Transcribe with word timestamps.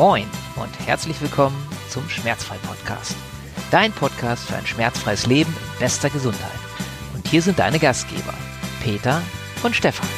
Moin 0.00 0.26
und 0.56 0.86
herzlich 0.86 1.20
willkommen 1.20 1.54
zum 1.90 2.08
Schmerzfrei-Podcast. 2.08 3.14
Dein 3.70 3.92
Podcast 3.92 4.46
für 4.46 4.56
ein 4.56 4.64
schmerzfreies 4.64 5.26
Leben 5.26 5.54
in 5.74 5.78
bester 5.78 6.08
Gesundheit. 6.08 6.58
Und 7.12 7.28
hier 7.28 7.42
sind 7.42 7.58
deine 7.58 7.78
Gastgeber, 7.78 8.32
Peter 8.82 9.20
und 9.62 9.76
Stefan. 9.76 10.08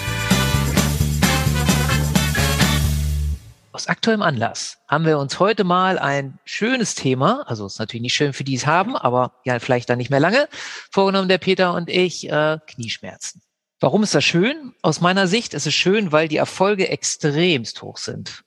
Aus 3.72 3.88
aktuellem 3.88 4.22
Anlass 4.22 4.79
haben 4.86 5.04
wir 5.04 5.18
uns 5.18 5.40
heute 5.40 5.64
mal 5.64 5.98
ein 5.98 6.38
schönes 6.44 6.94
Thema, 6.94 7.42
also 7.48 7.66
ist 7.66 7.80
natürlich 7.80 8.02
nicht 8.02 8.14
schön 8.14 8.32
für 8.32 8.44
die 8.44 8.54
es 8.54 8.68
haben, 8.68 8.94
aber 8.94 9.32
ja 9.44 9.58
vielleicht 9.58 9.90
dann 9.90 9.98
nicht 9.98 10.10
mehr 10.10 10.20
lange, 10.20 10.48
vorgenommen 10.92 11.28
der 11.28 11.38
Peter 11.38 11.74
und 11.74 11.90
ich, 11.90 12.30
äh, 12.30 12.58
Knieschmerzen. 12.68 13.42
Warum 13.80 14.04
ist 14.04 14.14
das 14.14 14.22
schön? 14.22 14.76
Aus 14.82 15.00
meiner 15.00 15.26
Sicht 15.26 15.54
ist 15.54 15.66
es 15.66 15.74
schön, 15.74 16.12
weil 16.12 16.28
die 16.28 16.36
Erfolge 16.36 16.88
extremst 16.88 17.82
hoch 17.82 17.96
sind. 17.96 18.45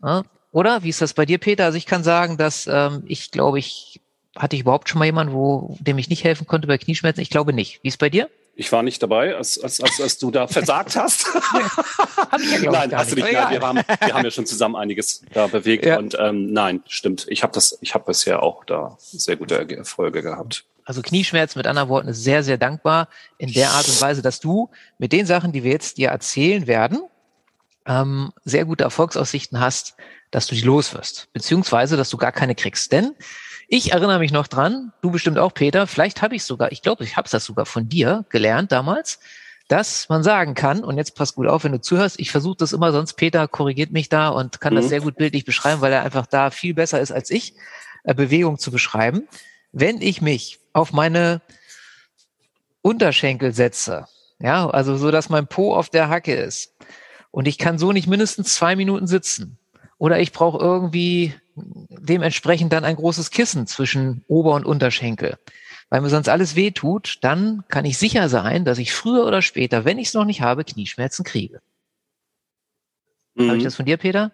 Oder? 0.55 0.83
Wie 0.83 0.89
ist 0.89 1.01
das 1.01 1.13
bei 1.13 1.25
dir, 1.25 1.37
Peter? 1.37 1.65
Also 1.65 1.77
ich 1.77 1.85
kann 1.85 2.05
sagen, 2.05 2.37
dass 2.37 2.65
ähm, 2.65 3.03
ich 3.07 3.29
glaube, 3.31 3.59
ich 3.59 3.99
hatte 4.37 4.55
ich 4.55 4.61
überhaupt 4.61 4.87
schon 4.87 4.99
mal 4.99 5.05
jemanden, 5.05 5.33
wo 5.33 5.75
dem 5.81 5.97
ich 5.97 6.07
nicht 6.07 6.23
helfen 6.23 6.47
konnte 6.47 6.65
bei 6.65 6.77
Knieschmerzen? 6.77 7.19
Ich 7.19 7.29
glaube 7.29 7.51
nicht. 7.51 7.83
Wie 7.83 7.89
ist 7.89 7.97
bei 7.97 8.09
dir? 8.09 8.29
Ich 8.55 8.71
war 8.71 8.81
nicht 8.81 9.03
dabei, 9.03 9.35
als, 9.35 9.59
als, 9.61 9.81
als, 9.81 9.99
als 9.99 10.17
du 10.17 10.31
da 10.31 10.47
versagt 10.47 10.95
hast. 10.95 11.27
Ja, 12.61 12.71
nein, 12.71 12.95
hast 12.95 13.11
du 13.11 13.15
nicht. 13.15 13.25
nicht. 13.25 13.33
Nein, 13.33 13.51
wir, 13.51 13.67
haben, 13.67 13.79
wir 13.79 14.13
haben 14.13 14.23
ja 14.23 14.31
schon 14.31 14.45
zusammen 14.45 14.77
einiges 14.77 15.23
da 15.33 15.47
bewegt. 15.47 15.85
Ja. 15.85 15.97
Und 15.97 16.15
ähm, 16.17 16.53
nein, 16.53 16.81
stimmt. 16.87 17.25
Ich 17.27 17.43
habe 17.43 17.51
das, 17.51 17.77
ich 17.81 17.93
habe 17.93 18.05
bisher 18.05 18.41
auch 18.41 18.63
da 18.63 18.97
sehr 18.99 19.35
gute 19.35 19.55
Erfolge 19.75 20.21
gehabt. 20.21 20.63
Also 20.85 21.01
Knieschmerzen 21.01 21.59
mit 21.59 21.67
anderen 21.67 21.89
Worten 21.89 22.07
ist 22.07 22.23
sehr, 22.23 22.43
sehr 22.43 22.57
dankbar 22.57 23.09
in 23.37 23.51
der 23.51 23.71
Art 23.71 23.89
und 23.89 23.99
Weise, 23.99 24.21
dass 24.21 24.39
du 24.39 24.69
mit 24.99 25.11
den 25.11 25.25
Sachen, 25.25 25.51
die 25.51 25.65
wir 25.65 25.71
jetzt 25.71 25.97
dir 25.97 26.11
erzählen 26.11 26.65
werden, 26.65 26.99
ähm, 27.85 28.31
sehr 28.45 28.65
gute 28.65 28.85
Erfolgsaussichten 28.85 29.59
hast, 29.59 29.95
dass 30.35 30.47
du 30.47 30.55
die 30.55 30.61
loswirst, 30.61 31.29
beziehungsweise, 31.31 31.95
dass 31.95 32.09
du 32.09 32.17
gar 32.17 32.33
keine 32.33 32.55
kriegst. 32.55 32.91
Denn 32.91 33.15
ich 33.69 33.93
erinnere 33.93 34.19
mich 34.19 34.33
noch 34.33 34.47
dran, 34.47 34.91
du 35.01 35.09
bestimmt 35.09 35.39
auch, 35.39 35.53
Peter, 35.53 35.87
vielleicht 35.87 36.21
habe 36.21 36.35
ich 36.35 36.43
sogar, 36.43 36.73
ich 36.73 36.81
glaube, 36.81 37.05
ich 37.05 37.15
habe 37.15 37.29
das 37.31 37.45
sogar 37.45 37.65
von 37.65 37.87
dir 37.87 38.25
gelernt 38.27 38.73
damals, 38.73 39.21
dass 39.69 40.09
man 40.09 40.23
sagen 40.23 40.53
kann, 40.53 40.83
und 40.83 40.97
jetzt 40.97 41.15
pass 41.15 41.35
gut 41.35 41.47
auf, 41.47 41.63
wenn 41.63 41.71
du 41.71 41.79
zuhörst, 41.79 42.19
ich 42.19 42.31
versuche 42.31 42.57
das 42.57 42.73
immer, 42.73 42.91
sonst 42.91 43.13
Peter 43.13 43.47
korrigiert 43.47 43.91
mich 43.91 44.09
da 44.09 44.27
und 44.27 44.59
kann 44.59 44.75
das 44.75 44.85
Mhm. 44.85 44.89
sehr 44.89 45.01
gut 45.01 45.15
bildlich 45.15 45.45
beschreiben, 45.45 45.79
weil 45.79 45.93
er 45.93 46.03
einfach 46.03 46.25
da 46.25 46.51
viel 46.51 46.73
besser 46.73 46.99
ist 46.99 47.13
als 47.13 47.29
ich, 47.29 47.53
äh, 48.03 48.13
Bewegung 48.13 48.59
zu 48.59 48.71
beschreiben. 48.71 49.29
Wenn 49.71 50.01
ich 50.01 50.21
mich 50.21 50.59
auf 50.73 50.91
meine 50.91 51.41
Unterschenkel 52.81 53.53
setze, 53.53 54.05
ja, 54.39 54.69
also 54.69 54.97
so, 54.97 55.11
dass 55.11 55.29
mein 55.29 55.47
Po 55.47 55.73
auf 55.73 55.89
der 55.89 56.09
Hacke 56.09 56.35
ist 56.35 56.73
und 57.31 57.47
ich 57.47 57.57
kann 57.57 57.79
so 57.79 57.93
nicht 57.93 58.07
mindestens 58.07 58.53
zwei 58.53 58.75
Minuten 58.75 59.07
sitzen 59.07 59.57
oder 59.97 60.19
ich 60.19 60.31
brauche 60.31 60.57
irgendwie 60.57 61.33
dementsprechend 61.55 62.73
dann 62.73 62.83
ein 62.83 62.95
großes 62.95 63.31
Kissen 63.31 63.65
zwischen 63.67 64.23
Ober- 64.27 64.53
und 64.55 64.65
Unterschenkel, 64.65 65.37
weil 65.89 66.01
mir 66.01 66.09
sonst 66.09 66.27
alles 66.27 66.55
weh 66.55 66.71
tut, 66.71 67.19
dann 67.21 67.63
kann 67.69 67.85
ich 67.85 67.97
sicher 67.97 68.27
sein, 68.29 68.65
dass 68.65 68.77
ich 68.77 68.93
früher 68.93 69.25
oder 69.25 69.41
später, 69.41 69.85
wenn 69.85 69.97
ich 69.97 70.09
es 70.09 70.13
noch 70.13 70.25
nicht 70.25 70.41
habe, 70.41 70.63
Knieschmerzen 70.63 71.23
kriege. 71.23 71.61
Habe 73.37 73.57
ich 73.57 73.63
Mhm. 73.63 73.63
das 73.63 73.75
von 73.75 73.85
dir, 73.85 73.97
Peter? 73.97 74.31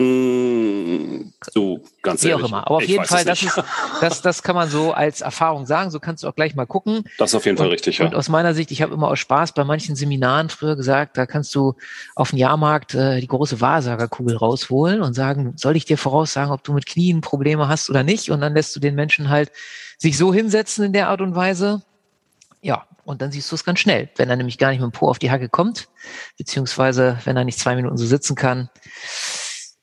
Mm, 0.00 1.32
So, 1.52 1.80
ganz 2.02 2.22
Wie 2.22 2.28
auch 2.28 2.38
ehrlich. 2.38 2.48
immer. 2.50 2.66
Aber 2.66 2.76
auf 2.76 2.82
ich 2.82 2.88
jeden 2.88 3.04
Fall, 3.04 3.24
das, 3.24 3.42
ist, 3.42 3.60
das, 4.00 4.22
das 4.22 4.42
kann 4.42 4.54
man 4.54 4.68
so 4.68 4.92
als 4.92 5.20
Erfahrung 5.22 5.66
sagen. 5.66 5.90
So 5.90 5.98
kannst 5.98 6.22
du 6.22 6.28
auch 6.28 6.34
gleich 6.34 6.54
mal 6.54 6.66
gucken. 6.66 7.04
Das 7.18 7.30
ist 7.30 7.34
auf 7.34 7.44
jeden 7.46 7.56
Fall 7.56 7.66
und, 7.66 7.72
richtig, 7.72 8.00
Und 8.00 8.12
ja. 8.12 8.18
aus 8.18 8.28
meiner 8.28 8.54
Sicht, 8.54 8.70
ich 8.70 8.80
habe 8.82 8.94
immer 8.94 9.08
aus 9.08 9.18
Spaß 9.18 9.52
bei 9.52 9.64
manchen 9.64 9.96
Seminaren 9.96 10.50
früher 10.50 10.76
gesagt, 10.76 11.16
da 11.16 11.26
kannst 11.26 11.54
du 11.54 11.74
auf 12.14 12.30
dem 12.30 12.38
Jahrmarkt 12.38 12.94
äh, 12.94 13.20
die 13.20 13.26
große 13.26 13.60
Wahrsagerkugel 13.60 14.36
rausholen 14.36 15.00
und 15.02 15.14
sagen, 15.14 15.54
soll 15.56 15.76
ich 15.76 15.84
dir 15.84 15.98
voraussagen, 15.98 16.52
ob 16.52 16.62
du 16.62 16.72
mit 16.72 16.86
Knien 16.86 17.20
Probleme 17.20 17.66
hast 17.68 17.90
oder 17.90 18.04
nicht? 18.04 18.30
Und 18.30 18.40
dann 18.40 18.54
lässt 18.54 18.74
du 18.76 18.80
den 18.80 18.94
Menschen 18.94 19.28
halt 19.28 19.50
sich 19.96 20.16
so 20.16 20.32
hinsetzen 20.32 20.84
in 20.84 20.92
der 20.92 21.08
Art 21.08 21.20
und 21.20 21.34
Weise. 21.34 21.82
Ja, 22.62 22.86
und 23.04 23.22
dann 23.22 23.32
siehst 23.32 23.50
du 23.50 23.54
es 23.54 23.64
ganz 23.64 23.78
schnell. 23.80 24.08
Wenn 24.16 24.28
er 24.28 24.36
nämlich 24.36 24.58
gar 24.58 24.70
nicht 24.70 24.80
mit 24.80 24.90
dem 24.90 24.92
Po 24.92 25.08
auf 25.08 25.18
die 25.18 25.30
Hacke 25.30 25.48
kommt, 25.48 25.88
beziehungsweise 26.36 27.18
wenn 27.24 27.36
er 27.36 27.44
nicht 27.44 27.58
zwei 27.58 27.74
Minuten 27.74 27.96
so 27.96 28.04
sitzen 28.04 28.34
kann, 28.34 28.68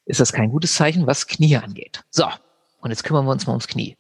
ist 0.05 0.19
das 0.19 0.33
kein 0.33 0.49
gutes 0.49 0.75
Zeichen, 0.75 1.07
was 1.07 1.27
Knie 1.27 1.57
angeht. 1.57 2.03
So, 2.09 2.25
und 2.81 2.91
jetzt 2.91 3.03
kümmern 3.03 3.25
wir 3.25 3.31
uns 3.31 3.45
mal 3.47 3.53
ums 3.53 3.67
Knie. 3.67 3.97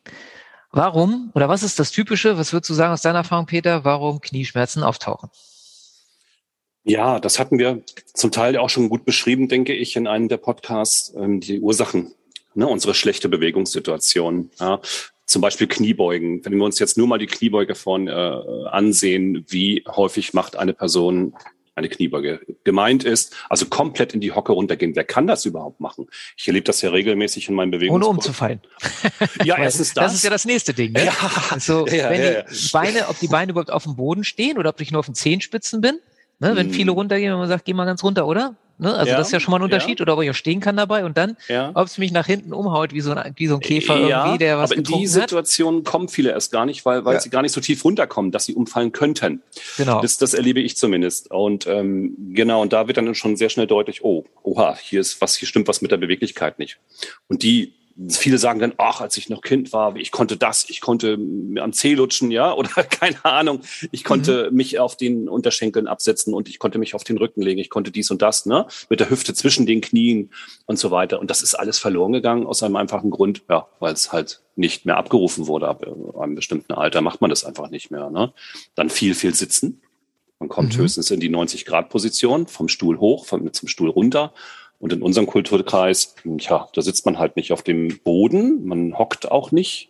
Warum 0.71 1.31
oder 1.33 1.49
was 1.49 1.63
ist 1.63 1.79
das 1.79 1.91
Typische, 1.91 2.37
was 2.37 2.53
würdest 2.53 2.69
du 2.69 2.73
sagen 2.73 2.93
aus 2.93 3.01
deiner 3.01 3.19
Erfahrung, 3.19 3.45
Peter, 3.45 3.85
warum 3.85 4.19
Knieschmerzen 4.19 4.83
auftauchen? 4.83 5.29
Ja, 6.83 7.19
das 7.19 7.39
hatten 7.39 7.57
wir 7.57 7.81
zum 8.13 8.31
Teil 8.31 8.57
auch 8.57 8.69
schon 8.69 8.89
gut 8.89 9.05
beschrieben, 9.05 9.47
denke 9.47 9.73
ich, 9.73 9.95
in 9.95 10.05
einem 10.05 10.27
der 10.27 10.37
Podcasts, 10.37 11.13
ähm, 11.15 11.39
die 11.39 11.59
Ursachen, 11.59 12.13
ne, 12.53 12.67
unsere 12.67 12.93
schlechte 12.93 13.27
Bewegungssituation. 13.27 14.51
Ja. 14.59 14.79
Zum 15.25 15.41
Beispiel 15.41 15.65
Kniebeugen. 15.65 16.45
Wenn 16.45 16.55
wir 16.55 16.63
uns 16.63 16.77
jetzt 16.77 16.97
nur 16.99 17.07
mal 17.07 17.17
die 17.17 17.25
Kniebeuge 17.25 17.73
vorn 17.73 18.07
äh, 18.07 18.11
ansehen, 18.11 19.43
wie 19.47 19.83
häufig 19.87 20.35
macht 20.35 20.55
eine 20.55 20.73
Person 20.73 21.33
eine 21.75 21.89
Kniebeuge 21.89 22.39
gemeint 22.63 23.03
ist, 23.03 23.35
also 23.49 23.65
komplett 23.65 24.13
in 24.13 24.21
die 24.21 24.31
Hocke 24.31 24.53
runtergehen. 24.53 24.95
Wer 24.95 25.03
kann 25.03 25.27
das 25.27 25.45
überhaupt 25.45 25.79
machen? 25.81 26.07
Ich 26.37 26.47
erlebe 26.47 26.63
das 26.63 26.81
ja 26.81 26.89
regelmäßig 26.89 27.49
in 27.49 27.55
meinem 27.55 27.71
Bewegungs 27.71 27.95
Ohne 28.03 28.07
umzufallen. 28.07 28.61
Ja, 29.43 29.57
erstens 29.57 29.93
das. 29.93 30.05
Das 30.05 30.13
ist 30.15 30.23
ja 30.23 30.29
das 30.29 30.45
nächste 30.45 30.73
Ding. 30.73 30.93
Ne? 30.93 31.05
Ja. 31.05 31.13
Also, 31.49 31.85
Ja, 31.87 32.09
wenn 32.09 32.21
ja, 32.21 32.41
die 32.43 32.69
Beine, 32.71 33.07
ob 33.09 33.19
die 33.19 33.27
Beine 33.27 33.51
überhaupt 33.51 33.71
auf 33.71 33.83
dem 33.83 33.95
Boden 33.95 34.23
stehen 34.23 34.57
oder 34.57 34.69
ob 34.69 34.79
ich 34.81 34.91
nur 34.91 34.99
auf 34.99 35.05
den 35.05 35.15
Zehenspitzen 35.15 35.81
bin. 35.81 35.99
Ne? 36.39 36.55
Wenn 36.55 36.67
Hm. 36.67 36.73
viele 36.73 36.91
runtergehen, 36.91 37.31
wenn 37.31 37.39
man 37.39 37.47
sagt, 37.49 37.65
geh 37.65 37.73
mal 37.73 37.85
ganz 37.85 38.03
runter, 38.03 38.25
oder? 38.27 38.55
Ne? 38.77 38.93
Also 38.93 39.11
Ja, 39.11 39.17
das 39.17 39.27
ist 39.27 39.33
ja 39.33 39.39
schon 39.39 39.51
mal 39.51 39.57
ein 39.57 39.63
Unterschied. 39.63 39.99
ja. 39.99 40.03
Oder 40.03 40.15
ob 40.15 40.23
ich 40.23 40.29
auch 40.29 40.35
stehen 40.35 40.59
kann 40.59 40.75
dabei 40.75 41.05
und 41.05 41.17
dann, 41.17 41.37
ja. 41.47 41.71
ob 41.73 41.87
es 41.87 41.97
mich 41.97 42.11
nach 42.11 42.25
hinten 42.25 42.53
umhaut, 42.53 42.93
wie 42.93 43.01
so 43.01 43.11
ein, 43.11 43.33
wie 43.37 43.47
so 43.47 43.55
ein 43.55 43.61
Käfer 43.61 43.97
irgendwie, 43.97 44.37
der 44.37 44.57
was 44.57 44.71
aber 44.71 44.77
in 44.77 44.83
die 44.83 44.91
getrunken 44.91 45.09
hat. 45.15 45.29
Situation 45.29 45.83
kommen 45.83 46.09
viele 46.09 46.31
erst 46.31 46.51
gar 46.51 46.65
nicht, 46.65 46.85
weil, 46.85 47.05
weil 47.05 47.21
sie 47.21 47.29
gar 47.29 47.41
nicht 47.41 47.53
so 47.53 47.61
tief 47.61 47.83
runterkommen, 47.85 48.31
dass 48.31 48.45
sie 48.45 48.53
umfallen 48.53 48.91
könnten. 48.91 49.41
Genau. 49.77 50.01
Das, 50.01 50.17
das 50.17 50.33
erlebe 50.33 50.59
ich 50.59 50.75
zumindest. 50.75 51.31
Und 51.31 51.67
ähm, 51.67 52.15
genau, 52.33 52.61
und 52.61 52.73
da 52.73 52.87
wird 52.87 52.97
dann 52.97 53.15
schon 53.15 53.37
sehr 53.37 53.49
schnell 53.49 53.67
deutlich, 53.67 54.03
oh, 54.03 54.25
oha, 54.43 54.77
hier 54.81 55.01
ist 55.01 55.21
was, 55.21 55.35
hier 55.35 55.47
stimmt 55.47 55.67
was 55.67 55.81
mit 55.81 55.91
der 55.91 55.97
Beweglichkeit 55.97 56.59
nicht. 56.59 56.77
Und 57.27 57.43
die, 57.43 57.73
viele 58.09 58.37
sagen 58.37 58.59
dann, 58.59 58.73
ach, 58.77 58.99
als 58.99 59.15
ich 59.15 59.29
noch 59.29 59.41
Kind 59.41 59.71
war, 59.71 59.95
ich 59.95 60.11
konnte 60.11 60.35
das, 60.35 60.69
ich 60.69 60.81
konnte 60.81 61.15
mir 61.17 61.63
am 61.63 61.71
Zeh 61.71 61.93
lutschen, 61.93 62.29
ja, 62.29 62.53
oder 62.57 62.69
keine 62.83 63.23
Ahnung, 63.23 63.61
ich 63.91 64.03
konnte 64.03 64.49
Mhm. 64.51 64.57
mich 64.57 64.79
auf 64.79 64.97
den 64.97 65.29
Unterschenkeln 65.29 65.87
absetzen 65.87 66.33
und 66.33 66.49
ich 66.49 66.59
konnte 66.59 66.77
mich 66.77 66.93
auf 66.93 67.03
den 67.05 67.17
Rücken 67.17 67.41
legen, 67.41 67.59
ich 67.59 67.69
konnte 67.69 67.91
dies 67.91 68.11
und 68.11 68.21
das, 68.21 68.45
ne, 68.45 68.67
mit 68.89 68.99
der 68.99 69.09
Hüfte 69.09 69.33
zwischen 69.33 69.65
den 69.65 69.79
Knien 69.81 70.29
und 70.65 70.77
so 70.77 70.91
weiter. 70.91 71.19
Und 71.19 71.29
das 71.29 71.41
ist 71.41 71.55
alles 71.55 71.79
verloren 71.79 72.11
gegangen 72.11 72.45
aus 72.45 72.63
einem 72.63 72.75
einfachen 72.75 73.11
Grund, 73.11 73.43
ja, 73.49 73.67
weil 73.79 73.93
es 73.93 74.11
halt 74.11 74.41
nicht 74.57 74.85
mehr 74.85 74.97
abgerufen 74.97 75.47
wurde. 75.47 75.67
Ab 75.69 75.85
äh, 75.85 76.19
einem 76.21 76.35
bestimmten 76.35 76.73
Alter 76.73 77.01
macht 77.01 77.21
man 77.21 77.29
das 77.29 77.45
einfach 77.45 77.69
nicht 77.69 77.91
mehr. 77.91 78.09
Ne? 78.09 78.33
Dann 78.75 78.89
viel, 78.89 79.15
viel 79.15 79.33
sitzen. 79.33 79.81
Man 80.39 80.49
kommt 80.49 80.75
Mhm. 80.77 80.81
höchstens 80.81 81.11
in 81.11 81.21
die 81.21 81.29
90-Grad-Position, 81.29 82.47
vom 82.47 82.67
Stuhl 82.67 82.99
hoch, 82.99 83.25
vom, 83.25 83.51
zum 83.53 83.69
Stuhl 83.69 83.89
runter. 83.89 84.33
Und 84.85 84.93
in 84.93 85.01
unserem 85.01 85.25
Kulturkreis, 85.25 86.13
ja, 86.41 86.69
da 86.71 86.81
sitzt 86.83 87.07
man 87.07 87.17
halt 87.17 87.37
nicht 87.37 87.51
auf 87.51 87.63
dem 87.63 87.97
Boden, 88.03 88.67
man 88.67 88.95
hockt 88.95 89.31
auch 89.31 89.51
nicht. 89.51 89.89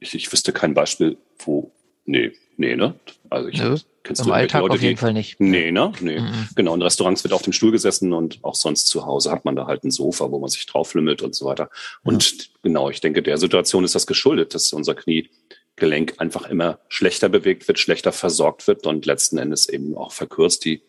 Ich, 0.00 0.16
ich 0.16 0.32
wüsste 0.32 0.52
kein 0.52 0.74
Beispiel, 0.74 1.16
wo, 1.38 1.70
nee, 2.06 2.32
nee, 2.56 2.74
ne? 2.74 2.96
Also 3.30 3.48
ich, 3.50 3.60
Nö, 3.60 3.76
kennst 4.02 4.26
Im 4.26 4.32
Alltag 4.32 4.62
Leute, 4.62 4.74
auf 4.74 4.82
jeden 4.82 4.96
die, 4.96 5.00
Fall 5.00 5.12
nicht. 5.12 5.38
Nee, 5.38 5.70
ne? 5.70 5.92
Nee. 6.00 6.18
Mhm. 6.18 6.48
Genau, 6.56 6.74
in 6.74 6.82
Restaurants 6.82 7.22
wird 7.22 7.34
auf 7.34 7.42
dem 7.42 7.52
Stuhl 7.52 7.70
gesessen 7.70 8.12
und 8.12 8.40
auch 8.42 8.56
sonst 8.56 8.88
zu 8.88 9.06
Hause 9.06 9.30
hat 9.30 9.44
man 9.44 9.54
da 9.54 9.68
halt 9.68 9.84
ein 9.84 9.92
Sofa, 9.92 10.32
wo 10.32 10.40
man 10.40 10.50
sich 10.50 10.66
drauflümmelt 10.66 11.22
und 11.22 11.36
so 11.36 11.44
weiter. 11.44 11.70
Und 12.02 12.50
genau, 12.64 12.90
ich 12.90 13.00
denke, 13.00 13.22
der 13.22 13.38
Situation 13.38 13.84
ist 13.84 13.94
das 13.94 14.08
geschuldet, 14.08 14.56
dass 14.56 14.72
unser 14.72 14.96
Kniegelenk 14.96 16.14
einfach 16.18 16.48
immer 16.48 16.80
schlechter 16.88 17.28
bewegt 17.28 17.68
wird, 17.68 17.78
schlechter 17.78 18.10
versorgt 18.10 18.66
wird 18.66 18.88
und 18.88 19.06
letzten 19.06 19.38
Endes 19.38 19.68
eben 19.68 19.96
auch 19.96 20.10
verkürzt 20.10 20.64
die, 20.64 20.82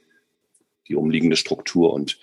die 0.88 0.96
umliegende 0.96 1.36
Struktur. 1.36 1.94
Und 1.94 2.18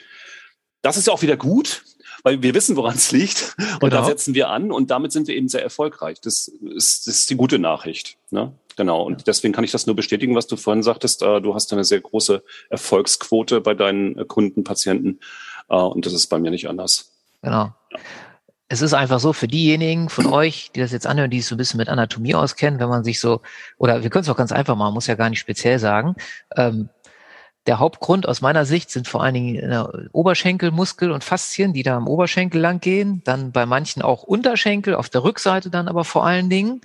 das 0.82 0.96
ist 0.96 1.08
auch 1.08 1.22
wieder 1.22 1.36
gut, 1.36 1.84
weil 2.22 2.42
wir 2.42 2.54
wissen, 2.54 2.76
woran 2.76 2.94
es 2.96 3.12
liegt. 3.12 3.56
Und 3.80 3.92
da 3.92 3.98
Genau. 3.98 4.04
setzen 4.04 4.34
wir 4.34 4.48
an 4.50 4.70
und 4.72 4.90
damit 4.90 5.12
sind 5.12 5.28
wir 5.28 5.36
eben 5.36 5.48
sehr 5.48 5.62
erfolgreich. 5.62 6.20
Das 6.20 6.48
ist, 6.48 7.06
das 7.06 7.16
ist 7.16 7.30
die 7.30 7.36
gute 7.36 7.58
Nachricht. 7.58 8.16
Ne? 8.30 8.52
Genau. 8.76 9.02
Und 9.02 9.26
deswegen 9.26 9.52
kann 9.52 9.64
ich 9.64 9.72
das 9.72 9.86
nur 9.86 9.96
bestätigen, 9.96 10.34
was 10.36 10.46
du 10.46 10.56
vorhin 10.56 10.82
sagtest. 10.82 11.22
Äh, 11.22 11.40
Du 11.40 11.54
hast 11.54 11.72
eine 11.72 11.84
sehr 11.84 12.00
große 12.00 12.42
Erfolgsquote 12.70 13.60
bei 13.60 13.74
deinen 13.74 14.18
äh, 14.18 14.24
Kunden, 14.24 14.64
Patienten. 14.64 15.20
Äh, 15.68 15.76
Und 15.76 16.06
das 16.06 16.12
ist 16.12 16.26
bei 16.28 16.38
mir 16.38 16.50
nicht 16.50 16.68
anders. 16.68 17.12
Genau. 17.42 17.72
Es 18.72 18.82
ist 18.82 18.94
einfach 18.94 19.18
so 19.18 19.32
für 19.32 19.48
diejenigen 19.48 20.08
von 20.08 20.26
euch, 20.26 20.70
die 20.74 20.80
das 20.80 20.92
jetzt 20.92 21.06
anhören, 21.06 21.30
die 21.30 21.40
sich 21.40 21.48
so 21.48 21.56
ein 21.56 21.58
bisschen 21.58 21.78
mit 21.78 21.88
Anatomie 21.88 22.36
auskennen, 22.36 22.78
wenn 22.78 22.88
man 22.88 23.02
sich 23.02 23.18
so, 23.18 23.40
oder 23.78 24.02
wir 24.04 24.10
können 24.10 24.22
es 24.22 24.28
auch 24.28 24.36
ganz 24.36 24.52
einfach 24.52 24.76
machen, 24.76 24.94
muss 24.94 25.08
ja 25.08 25.16
gar 25.16 25.28
nicht 25.28 25.40
speziell 25.40 25.80
sagen. 25.80 26.14
Ähm, 26.56 26.88
der 27.66 27.78
Hauptgrund 27.78 28.26
aus 28.26 28.40
meiner 28.40 28.64
Sicht 28.64 28.90
sind 28.90 29.06
vor 29.06 29.22
allen 29.22 29.34
Dingen 29.34 29.56
äh, 29.56 29.84
Oberschenkelmuskel 30.12 31.10
und 31.10 31.24
Faszien, 31.24 31.72
die 31.72 31.82
da 31.82 31.96
am 31.96 32.08
Oberschenkel 32.08 32.60
lang 32.60 32.80
gehen. 32.80 33.22
Dann 33.24 33.52
bei 33.52 33.66
manchen 33.66 34.02
auch 34.02 34.22
Unterschenkel, 34.22 34.94
auf 34.94 35.10
der 35.10 35.24
Rückseite 35.24 35.70
dann 35.70 35.88
aber 35.88 36.04
vor 36.04 36.24
allen 36.24 36.48
Dingen 36.48 36.80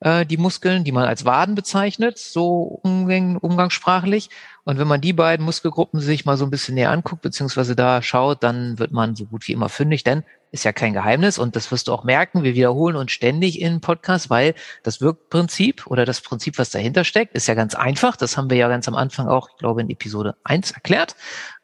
äh, 0.00 0.26
die 0.26 0.36
Muskeln, 0.36 0.84
die 0.84 0.92
man 0.92 1.04
als 1.04 1.24
Waden 1.24 1.54
bezeichnet, 1.54 2.18
so 2.18 2.80
umgang, 2.82 3.36
umgangssprachlich. 3.36 4.30
Und 4.64 4.78
wenn 4.78 4.88
man 4.88 5.00
die 5.00 5.12
beiden 5.12 5.46
Muskelgruppen 5.46 6.00
sich 6.00 6.24
mal 6.24 6.36
so 6.36 6.44
ein 6.44 6.50
bisschen 6.50 6.74
näher 6.74 6.90
anguckt, 6.90 7.22
beziehungsweise 7.22 7.76
da 7.76 8.02
schaut, 8.02 8.42
dann 8.42 8.78
wird 8.78 8.90
man 8.90 9.14
so 9.14 9.26
gut 9.26 9.46
wie 9.46 9.52
immer 9.52 9.68
fündig, 9.68 10.02
denn 10.04 10.24
ist 10.56 10.64
ja 10.64 10.72
kein 10.72 10.94
Geheimnis 10.94 11.38
und 11.38 11.54
das 11.54 11.70
wirst 11.70 11.88
du 11.88 11.92
auch 11.92 12.02
merken. 12.02 12.42
Wir 12.42 12.54
wiederholen 12.54 12.96
uns 12.96 13.12
ständig 13.12 13.60
in 13.60 13.80
Podcasts, 13.80 14.30
weil 14.30 14.54
das 14.82 15.00
Wirkprinzip 15.00 15.86
oder 15.86 16.04
das 16.04 16.22
Prinzip, 16.22 16.58
was 16.58 16.70
dahinter 16.70 17.04
steckt, 17.04 17.34
ist 17.34 17.46
ja 17.46 17.54
ganz 17.54 17.74
einfach. 17.74 18.16
Das 18.16 18.36
haben 18.36 18.48
wir 18.48 18.56
ja 18.56 18.68
ganz 18.68 18.88
am 18.88 18.94
Anfang 18.94 19.28
auch, 19.28 19.50
ich 19.50 19.58
glaube, 19.58 19.82
in 19.82 19.90
Episode 19.90 20.34
eins 20.44 20.70
erklärt. 20.72 21.14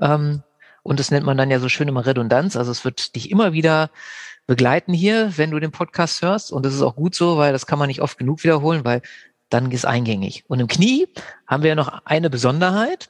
Ähm, 0.00 0.42
und 0.82 1.00
das 1.00 1.10
nennt 1.10 1.24
man 1.24 1.36
dann 1.36 1.50
ja 1.50 1.58
so 1.58 1.68
schön 1.68 1.88
immer 1.88 2.04
Redundanz. 2.04 2.54
Also 2.54 2.70
es 2.70 2.84
wird 2.84 3.14
dich 3.16 3.30
immer 3.30 3.52
wieder 3.52 3.90
begleiten 4.46 4.92
hier, 4.92 5.32
wenn 5.36 5.50
du 5.50 5.58
den 5.58 5.70
Podcast 5.70 6.20
hörst. 6.20 6.52
Und 6.52 6.66
das 6.66 6.74
ist 6.74 6.82
auch 6.82 6.96
gut 6.96 7.14
so, 7.14 7.38
weil 7.38 7.52
das 7.52 7.66
kann 7.66 7.78
man 7.78 7.88
nicht 7.88 8.02
oft 8.02 8.18
genug 8.18 8.44
wiederholen, 8.44 8.84
weil 8.84 9.00
dann 9.48 9.70
ist 9.70 9.86
eingängig. 9.86 10.44
Und 10.48 10.60
im 10.60 10.66
Knie 10.66 11.08
haben 11.46 11.62
wir 11.62 11.70
ja 11.70 11.76
noch 11.76 12.04
eine 12.04 12.28
Besonderheit. 12.28 13.08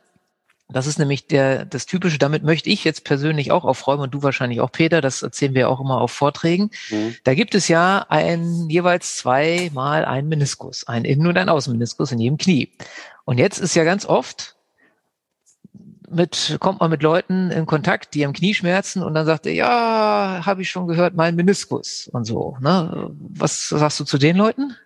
Das 0.73 0.87
ist 0.87 0.99
nämlich 0.99 1.27
der, 1.27 1.65
das 1.65 1.87
Typische, 1.87 2.19
damit 2.19 2.43
möchte 2.43 2.71
ich 2.71 2.85
jetzt 2.85 3.05
persönlich 3.05 3.53
auch 3.53 3.65
aufräumen 3.65 4.03
und 4.03 4.13
du 4.13 4.23
wahrscheinlich 4.23 4.61
auch, 4.61 4.73
Peter, 4.73 5.01
das 5.01 5.23
erzählen 5.23 5.55
wir 5.55 5.69
auch 5.69 5.81
immer 5.81 6.01
auf 6.01 6.13
Vorträgen. 6.13 6.71
Mhm. 6.91 7.17
Da 7.25 7.35
gibt 7.35 7.55
es 7.55 7.69
ja 7.69 8.07
ein, 8.09 8.69
jeweils 8.69 9.17
zweimal 9.17 10.05
einen 10.05 10.29
Meniskus, 10.29 10.87
ein 10.87 11.05
Innen- 11.05 11.27
und 11.27 11.37
ein 11.37 11.49
Außenmeniskus 11.49 12.13
in 12.13 12.19
jedem 12.19 12.39
Knie. 12.39 12.71
Und 13.25 13.39
jetzt 13.39 13.59
ist 13.59 13.75
ja 13.75 13.85
ganz 13.85 14.07
oft 14.07 14.57
mit, 16.13 16.57
kommt 16.61 16.81
man 16.81 16.91
mit 16.91 17.03
Leuten 17.03 17.51
in 17.51 17.67
Kontakt, 17.67 18.15
die 18.15 18.25
am 18.25 18.33
Knie 18.33 18.55
schmerzen 18.55 19.03
und 19.03 19.15
dann 19.15 19.27
sagt 19.27 19.47
er, 19.47 19.53
ja, 19.53 20.43
habe 20.45 20.63
ich 20.63 20.71
schon 20.71 20.87
gehört, 20.87 21.15
mein 21.15 21.37
Meniskus 21.37 22.09
und 22.09 22.25
so. 22.25 22.57
Ne? 22.61 23.11
Was 23.19 23.69
sagst 23.69 23.99
du 24.01 24.05
zu 24.05 24.19
den 24.19 24.37
Leuten? 24.37 24.77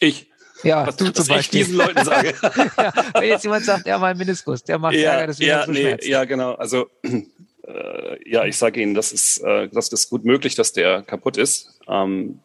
Ich. 0.00 0.31
Ja, 0.62 0.86
was, 0.86 0.96
du 0.96 1.12
zum 1.12 1.26
Beispiel. 1.26 1.60
Ich 1.60 1.66
diesen 1.66 1.78
Leuten 1.78 2.04
sage. 2.04 2.34
ja, 2.42 2.92
wenn 3.14 3.28
jetzt 3.28 3.44
jemand 3.44 3.64
sagt, 3.64 3.86
ja, 3.86 3.98
mein 3.98 4.16
Meniskus, 4.16 4.62
der 4.64 4.78
macht 4.78 4.94
ja, 4.94 5.12
Ärger, 5.12 5.26
deswegen 5.28 5.48
ja, 5.48 5.66
so 5.66 5.72
nee, 5.72 5.96
ja, 6.02 6.24
genau. 6.24 6.54
Also 6.54 6.88
äh, 7.02 8.30
ja, 8.30 8.44
ich 8.44 8.56
sage 8.56 8.80
Ihnen, 8.80 8.94
das 8.94 9.12
ist, 9.12 9.38
äh, 9.38 9.68
das 9.68 9.88
ist 9.88 10.10
gut 10.10 10.24
möglich, 10.24 10.54
dass 10.54 10.72
der 10.72 11.02
kaputt 11.02 11.36
ist. 11.36 11.80
Ähm, 11.88 12.40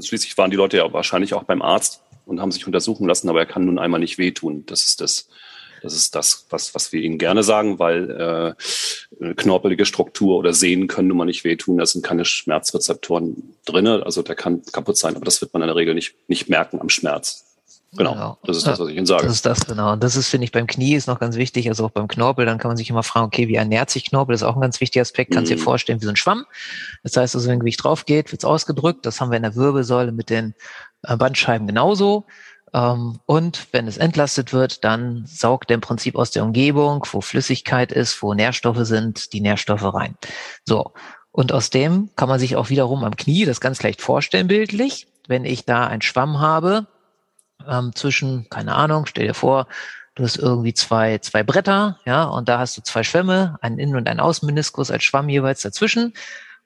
schließlich 0.00 0.36
waren 0.38 0.50
die 0.50 0.56
Leute 0.56 0.78
ja 0.78 0.92
wahrscheinlich 0.92 1.34
auch 1.34 1.44
beim 1.44 1.62
Arzt 1.62 2.02
und 2.24 2.40
haben 2.40 2.52
sich 2.52 2.66
untersuchen 2.66 3.06
lassen, 3.06 3.28
aber 3.28 3.40
er 3.40 3.46
kann 3.46 3.64
nun 3.64 3.78
einmal 3.78 4.00
nicht 4.00 4.18
wehtun. 4.18 4.64
Das 4.66 4.84
ist 4.84 5.00
das. 5.00 5.28
Das 5.82 5.94
ist 5.94 6.14
das, 6.14 6.46
was, 6.50 6.74
was 6.74 6.92
wir 6.92 7.00
Ihnen 7.00 7.18
gerne 7.18 7.42
sagen, 7.42 7.78
weil 7.78 8.54
äh, 9.20 9.34
knorpelige 9.34 9.86
Struktur 9.86 10.36
oder 10.36 10.52
Sehnen 10.52 10.88
können 10.88 11.08
nun 11.08 11.16
mal 11.16 11.24
nicht 11.24 11.44
wehtun. 11.44 11.78
Da 11.78 11.86
sind 11.86 12.04
keine 12.04 12.24
Schmerzrezeptoren 12.24 13.56
drinne. 13.64 14.02
Also 14.04 14.22
der 14.22 14.34
kann 14.34 14.62
kaputt 14.72 14.96
sein, 14.96 15.16
aber 15.16 15.24
das 15.24 15.40
wird 15.40 15.52
man 15.52 15.62
in 15.62 15.68
der 15.68 15.76
Regel 15.76 15.94
nicht, 15.94 16.14
nicht 16.28 16.48
merken 16.48 16.80
am 16.80 16.88
Schmerz. 16.88 17.46
Genau. 17.96 18.12
genau. 18.12 18.38
Das 18.44 18.56
ist 18.56 18.66
das, 18.66 18.78
was 18.78 18.88
ich 18.88 18.96
Ihnen 18.96 19.06
sage. 19.06 19.24
Das 19.24 19.32
ist 19.32 19.46
das, 19.46 19.66
genau. 19.66 19.92
Und 19.92 20.02
das 20.02 20.16
ist, 20.16 20.28
finde 20.28 20.44
ich, 20.44 20.52
beim 20.52 20.66
Knie 20.66 20.94
ist 20.94 21.06
noch 21.06 21.18
ganz 21.18 21.36
wichtig, 21.36 21.68
also 21.68 21.86
auch 21.86 21.90
beim 21.90 22.08
Knorpel, 22.08 22.44
dann 22.44 22.58
kann 22.58 22.68
man 22.68 22.76
sich 22.76 22.90
immer 22.90 23.02
fragen, 23.02 23.26
okay, 23.26 23.48
wie 23.48 23.54
ernährt 23.54 23.90
sich 23.90 24.04
Knorpel? 24.04 24.34
Das 24.34 24.42
ist 24.42 24.48
auch 24.48 24.56
ein 24.56 24.60
ganz 24.60 24.80
wichtiger 24.80 25.02
Aspekt. 25.02 25.32
Kannst 25.32 25.50
mhm. 25.50 25.56
dir 25.56 25.62
vorstellen, 25.62 26.00
wie 26.00 26.04
so 26.04 26.10
ein 26.10 26.16
Schwamm. 26.16 26.44
Das 27.02 27.16
heißt 27.16 27.34
also, 27.34 27.48
wenn 27.48 27.60
Gewicht 27.60 27.82
drauf 27.82 28.04
geht, 28.04 28.32
wird 28.32 28.42
es 28.42 28.44
ausgedrückt. 28.44 29.06
Das 29.06 29.20
haben 29.20 29.30
wir 29.30 29.36
in 29.36 29.44
der 29.44 29.54
Wirbelsäule 29.54 30.12
mit 30.12 30.30
den 30.30 30.54
äh, 31.02 31.16
Bandscheiben 31.16 31.66
genauso. 31.66 32.26
Ähm, 32.76 33.18
und 33.24 33.68
wenn 33.72 33.88
es 33.88 33.96
entlastet 33.96 34.52
wird, 34.52 34.84
dann 34.84 35.24
saugt 35.26 35.70
er 35.70 35.76
im 35.76 35.80
Prinzip 35.80 36.14
aus 36.14 36.30
der 36.30 36.44
Umgebung, 36.44 37.06
wo 37.10 37.22
Flüssigkeit 37.22 37.90
ist, 37.90 38.22
wo 38.22 38.34
Nährstoffe 38.34 38.84
sind, 38.86 39.32
die 39.32 39.40
Nährstoffe 39.40 39.94
rein. 39.94 40.16
So. 40.64 40.92
Und 41.32 41.52
aus 41.52 41.70
dem 41.70 42.10
kann 42.16 42.28
man 42.28 42.38
sich 42.38 42.56
auch 42.56 42.68
wiederum 42.68 43.02
am 43.02 43.16
Knie 43.16 43.44
das 43.44 43.60
ganz 43.60 43.82
leicht 43.82 44.02
vorstellen, 44.02 44.46
bildlich. 44.46 45.08
Wenn 45.26 45.44
ich 45.44 45.64
da 45.64 45.86
einen 45.86 46.02
Schwamm 46.02 46.38
habe, 46.38 46.86
ähm, 47.66 47.94
zwischen, 47.94 48.48
keine 48.50 48.74
Ahnung, 48.74 49.06
stell 49.06 49.26
dir 49.26 49.34
vor, 49.34 49.66
du 50.14 50.22
hast 50.22 50.36
irgendwie 50.36 50.74
zwei, 50.74 51.18
zwei 51.18 51.42
Bretter, 51.42 51.98
ja, 52.04 52.24
und 52.24 52.48
da 52.48 52.58
hast 52.58 52.76
du 52.76 52.82
zwei 52.82 53.02
Schwämme, 53.02 53.58
einen 53.60 53.78
Innen- 53.78 53.96
und 53.96 54.08
einen 54.08 54.20
Außenmeniskus 54.20 54.90
als 54.90 55.04
Schwamm 55.04 55.28
jeweils 55.28 55.62
dazwischen. 55.62 56.14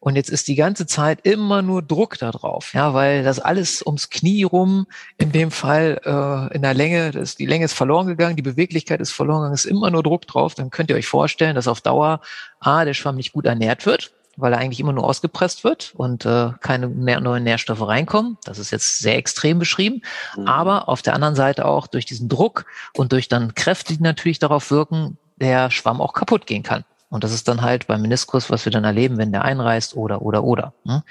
Und 0.01 0.17
jetzt 0.17 0.31
ist 0.31 0.49
die 0.49 0.55
ganze 0.55 0.87
Zeit 0.87 1.21
immer 1.25 1.61
nur 1.61 1.83
Druck 1.83 2.19
da 2.19 2.31
drauf, 2.31 2.73
ja, 2.73 2.95
weil 2.95 3.23
das 3.23 3.39
alles 3.39 3.85
ums 3.85 4.09
Knie 4.09 4.45
rum, 4.45 4.87
in 5.19 5.31
dem 5.31 5.51
Fall 5.51 6.01
äh, 6.05 6.55
in 6.55 6.63
der 6.63 6.73
Länge, 6.73 7.11
das, 7.11 7.37
die 7.37 7.45
Länge 7.45 7.67
ist 7.67 7.75
verloren 7.75 8.07
gegangen, 8.07 8.37
die 8.37 8.43
Beweglichkeit 8.43 9.01
ist 9.01 9.13
verloren 9.13 9.41
gegangen, 9.41 9.55
ist 9.55 9.67
immer 9.67 9.91
nur 9.91 10.03
Druck 10.03 10.27
drauf. 10.27 10.55
Dann 10.55 10.71
könnt 10.71 10.89
ihr 10.89 10.97
euch 10.97 11.07
vorstellen, 11.07 11.55
dass 11.55 11.69
auf 11.69 11.83
Dauer 11.83 12.21
A, 12.61 12.87
der 12.87 12.95
Schwamm 12.95 13.17
nicht 13.17 13.33
gut 13.33 13.45
ernährt 13.45 13.85
wird, 13.85 14.13
weil 14.37 14.55
er 14.55 14.59
eigentlich 14.59 14.81
immer 14.81 14.95
nur 14.95 15.05
ausgepresst 15.05 15.65
wird 15.65 15.93
und 15.95 16.25
äh, 16.25 16.51
keine 16.61 16.89
neuen 16.89 17.45
Nährstoffe 17.45 17.87
reinkommen. 17.87 18.39
Das 18.45 18.59
ist 18.59 18.71
jetzt 18.71 19.01
sehr 19.01 19.19
extrem 19.19 19.59
beschrieben. 19.59 20.01
Mhm. 20.35 20.47
Aber 20.47 20.89
auf 20.89 21.03
der 21.03 21.13
anderen 21.15 21.35
Seite 21.35 21.67
auch 21.67 21.87
durch 21.87 22.07
diesen 22.07 22.31
Druck 22.31 22.65
und 22.95 23.13
durch 23.13 23.29
dann 23.29 23.55
Kräfte, 23.55 23.95
die 23.97 24.03
natürlich 24.03 24.39
darauf 24.39 24.71
wirken, 24.71 25.19
der 25.37 25.71
Schwamm 25.71 26.01
auch 26.01 26.15
kaputt 26.15 26.47
gehen 26.47 26.63
kann. 26.63 26.85
Und 27.11 27.25
das 27.25 27.33
ist 27.33 27.49
dann 27.49 27.61
halt 27.61 27.87
beim 27.89 28.03
Meniskus, 28.03 28.51
was 28.51 28.65
wir 28.65 28.73
dann 28.73 28.85
erleben, 28.85 29.19
wenn 29.19 29.33
der 29.33 29.45
einreißt 29.45 29.97
oder, 29.97 30.23
oder, 30.23 30.45
oder. 30.45 30.73
Ne? 30.85 31.03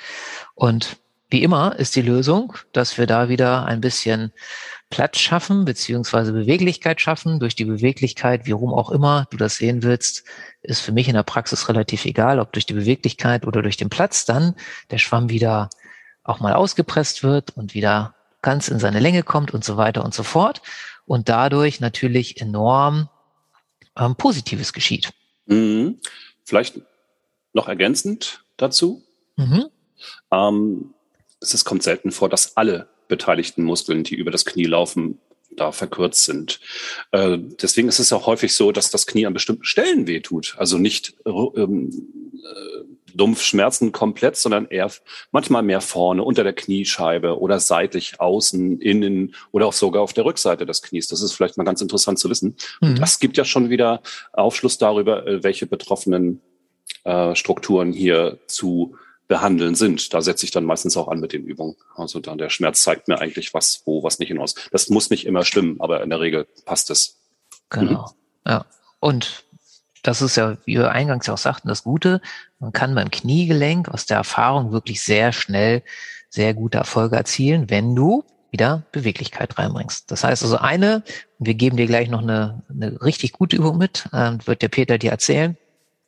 Und 0.56 0.98
wie 1.30 1.44
immer 1.44 1.78
ist 1.78 1.96
die 1.96 2.02
Lösung, 2.02 2.54
dass 2.74 2.98
wir 2.98 3.06
da 3.06 3.30
wieder 3.30 3.66
ein 3.66 3.82
bisschen 3.82 4.32
Platz 4.90 5.20
schaffen, 5.20 5.66
beziehungsweise 5.66 6.34
Beweglichkeit 6.34 7.00
schaffen. 7.00 7.40
Durch 7.40 7.54
die 7.54 7.66
Beweglichkeit, 7.66 8.48
wie 8.48 8.52
rum 8.52 8.74
auch 8.74 8.90
immer 8.90 9.28
du 9.30 9.38
das 9.38 9.58
sehen 9.58 9.84
willst, 9.84 10.24
ist 10.64 10.82
für 10.82 10.92
mich 10.92 11.08
in 11.08 11.14
der 11.14 11.24
Praxis 11.24 11.70
relativ 11.70 12.06
egal, 12.06 12.40
ob 12.40 12.54
durch 12.54 12.66
die 12.66 12.74
Beweglichkeit 12.74 13.46
oder 13.46 13.62
durch 13.62 13.78
den 13.78 13.90
Platz 13.90 14.26
dann 14.26 14.56
der 14.90 14.98
Schwamm 14.98 15.30
wieder 15.30 15.70
auch 16.24 16.40
mal 16.40 16.54
ausgepresst 16.54 17.24
wird 17.24 17.56
und 17.56 17.76
wieder 17.76 18.16
ganz 18.42 18.68
in 18.68 18.80
seine 18.80 19.00
Länge 19.00 19.22
kommt 19.22 19.54
und 19.54 19.64
so 19.64 19.78
weiter 19.78 20.04
und 20.04 20.14
so 20.14 20.24
fort. 20.24 20.62
Und 21.06 21.30
dadurch 21.30 21.80
natürlich 21.80 22.42
enorm 22.42 23.10
ähm, 23.98 24.16
Positives 24.16 24.74
geschieht. 24.74 25.12
Mhm. 25.50 26.00
Vielleicht 26.44 26.82
noch 27.54 27.68
ergänzend 27.68 28.44
dazu. 28.58 29.04
Mhm. 29.36 29.66
Ähm, 30.32 30.94
es 31.42 31.66
kommt 31.66 31.84
selten 31.84 32.12
vor, 32.12 32.30
dass 32.30 32.58
alle 32.58 32.88
beteiligten 33.08 33.64
Muskeln, 33.64 34.04
die 34.04 34.16
über 34.16 34.32
das 34.32 34.46
Knie 34.46 34.66
laufen, 34.66 35.20
da 35.52 35.72
verkürzt 35.72 36.26
sind. 36.26 36.60
Äh, 37.12 37.38
deswegen 37.40 37.88
ist 37.88 38.00
es 38.00 38.14
auch 38.14 38.28
häufig 38.28 38.54
so, 38.54 38.72
dass 38.72 38.92
das 38.92 39.08
Knie 39.08 39.26
an 39.26 39.34
bestimmten 39.34 39.66
Stellen 39.66 40.08
wehtut. 40.08 40.56
Also 40.58 40.78
nicht 40.78 41.16
ähm, 41.26 41.90
äh, 42.36 42.84
dumpf 43.16 43.42
Schmerzen 43.42 43.92
komplett, 43.92 44.38
sondern 44.38 44.68
eher 44.68 44.92
manchmal 45.32 45.64
mehr 45.64 45.82
vorne 45.82 46.24
unter 46.24 46.44
der 46.44 46.54
Kniescheibe 46.54 47.40
oder 47.40 47.60
seitlich 47.60 48.20
außen, 48.20 48.82
innen 48.82 49.36
oder 49.52 49.68
auch 49.68 49.74
sogar 49.74 50.02
auf 50.02 50.14
der 50.14 50.26
Rückseite 50.26 50.66
des 50.66 50.82
Knies. 50.82 51.08
Das 51.08 51.22
ist 51.22 51.34
vielleicht 51.34 51.58
mal 51.58 51.64
ganz 51.64 51.82
interessant 51.82 52.20
zu 52.20 52.30
wissen. 52.30 52.56
Mhm. 52.82 52.96
das 52.96 53.20
gibt 53.20 53.38
ja 53.38 53.46
schon 53.46 53.70
wieder 53.70 54.02
Aufschluss 54.34 54.78
darüber, 54.78 55.26
äh, 55.28 55.44
welche 55.44 55.66
betroffenen 55.66 56.42
äh, 57.04 57.36
Strukturen 57.36 57.94
hier 57.94 58.40
zu 58.48 58.96
behandeln 59.28 59.76
sind. 59.76 60.14
Da 60.14 60.22
setze 60.22 60.46
ich 60.46 60.52
dann 60.52 60.66
meistens 60.66 60.98
auch 60.98 61.08
an 61.08 61.20
mit 61.20 61.34
den 61.34 61.46
Übungen. 61.46 61.76
Also 61.96 62.20
dann 62.20 62.38
der 62.40 62.50
Schmerz 62.50 62.82
zeigt 62.82 63.08
mir 63.08 63.20
eigentlich, 63.20 63.54
was, 63.54 63.84
wo, 63.86 64.04
was 64.04 64.20
nicht 64.20 64.30
hinaus. 64.30 64.56
Das 64.72 64.90
muss 64.90 65.12
nicht 65.12 65.26
immer 65.26 65.46
stimmen, 65.46 65.80
aber 65.80 66.02
in 66.04 66.10
der 66.10 66.20
Regel 66.20 66.48
passt 66.66 66.90
es. 66.90 67.20
Genau. 67.70 68.08
Mhm. 68.46 68.52
Ja. 68.52 68.66
Und 69.00 69.46
das 70.10 70.24
ist 70.24 70.38
ja, 70.38 70.58
wie 70.66 70.78
wir 70.78 70.92
eingangs 70.92 71.30
auch 71.30 71.38
sagten, 71.38 71.68
das 71.68 71.84
Gute. 71.84 72.20
Man 72.60 72.72
kann 72.72 72.96
beim 72.96 73.12
Kniegelenk 73.12 73.90
aus 73.90 74.08
der 74.08 74.18
Erfahrung 74.18 74.72
wirklich 74.72 75.02
sehr 75.02 75.32
schnell 75.32 75.84
sehr 76.30 76.54
gute 76.54 76.80
Erfolge 76.80 77.16
erzielen, 77.16 77.70
wenn 77.70 77.96
du 77.96 78.24
wieder 78.52 78.84
Beweglichkeit 78.92 79.58
reinbringst. 79.58 80.10
Das 80.10 80.24
heißt 80.24 80.42
also 80.42 80.58
eine, 80.58 81.04
wir 81.38 81.54
geben 81.54 81.78
dir 81.78 81.86
gleich 81.86 82.10
noch 82.10 82.24
eine, 82.24 82.64
eine 82.70 83.00
richtig 83.04 83.34
gute 83.34 83.56
Übung 83.56 83.78
mit, 83.78 84.10
äh, 84.12 84.32
wird 84.46 84.64
der 84.64 84.70
Peter 84.70 84.98
dir 84.98 85.12
erzählen. 85.12 85.58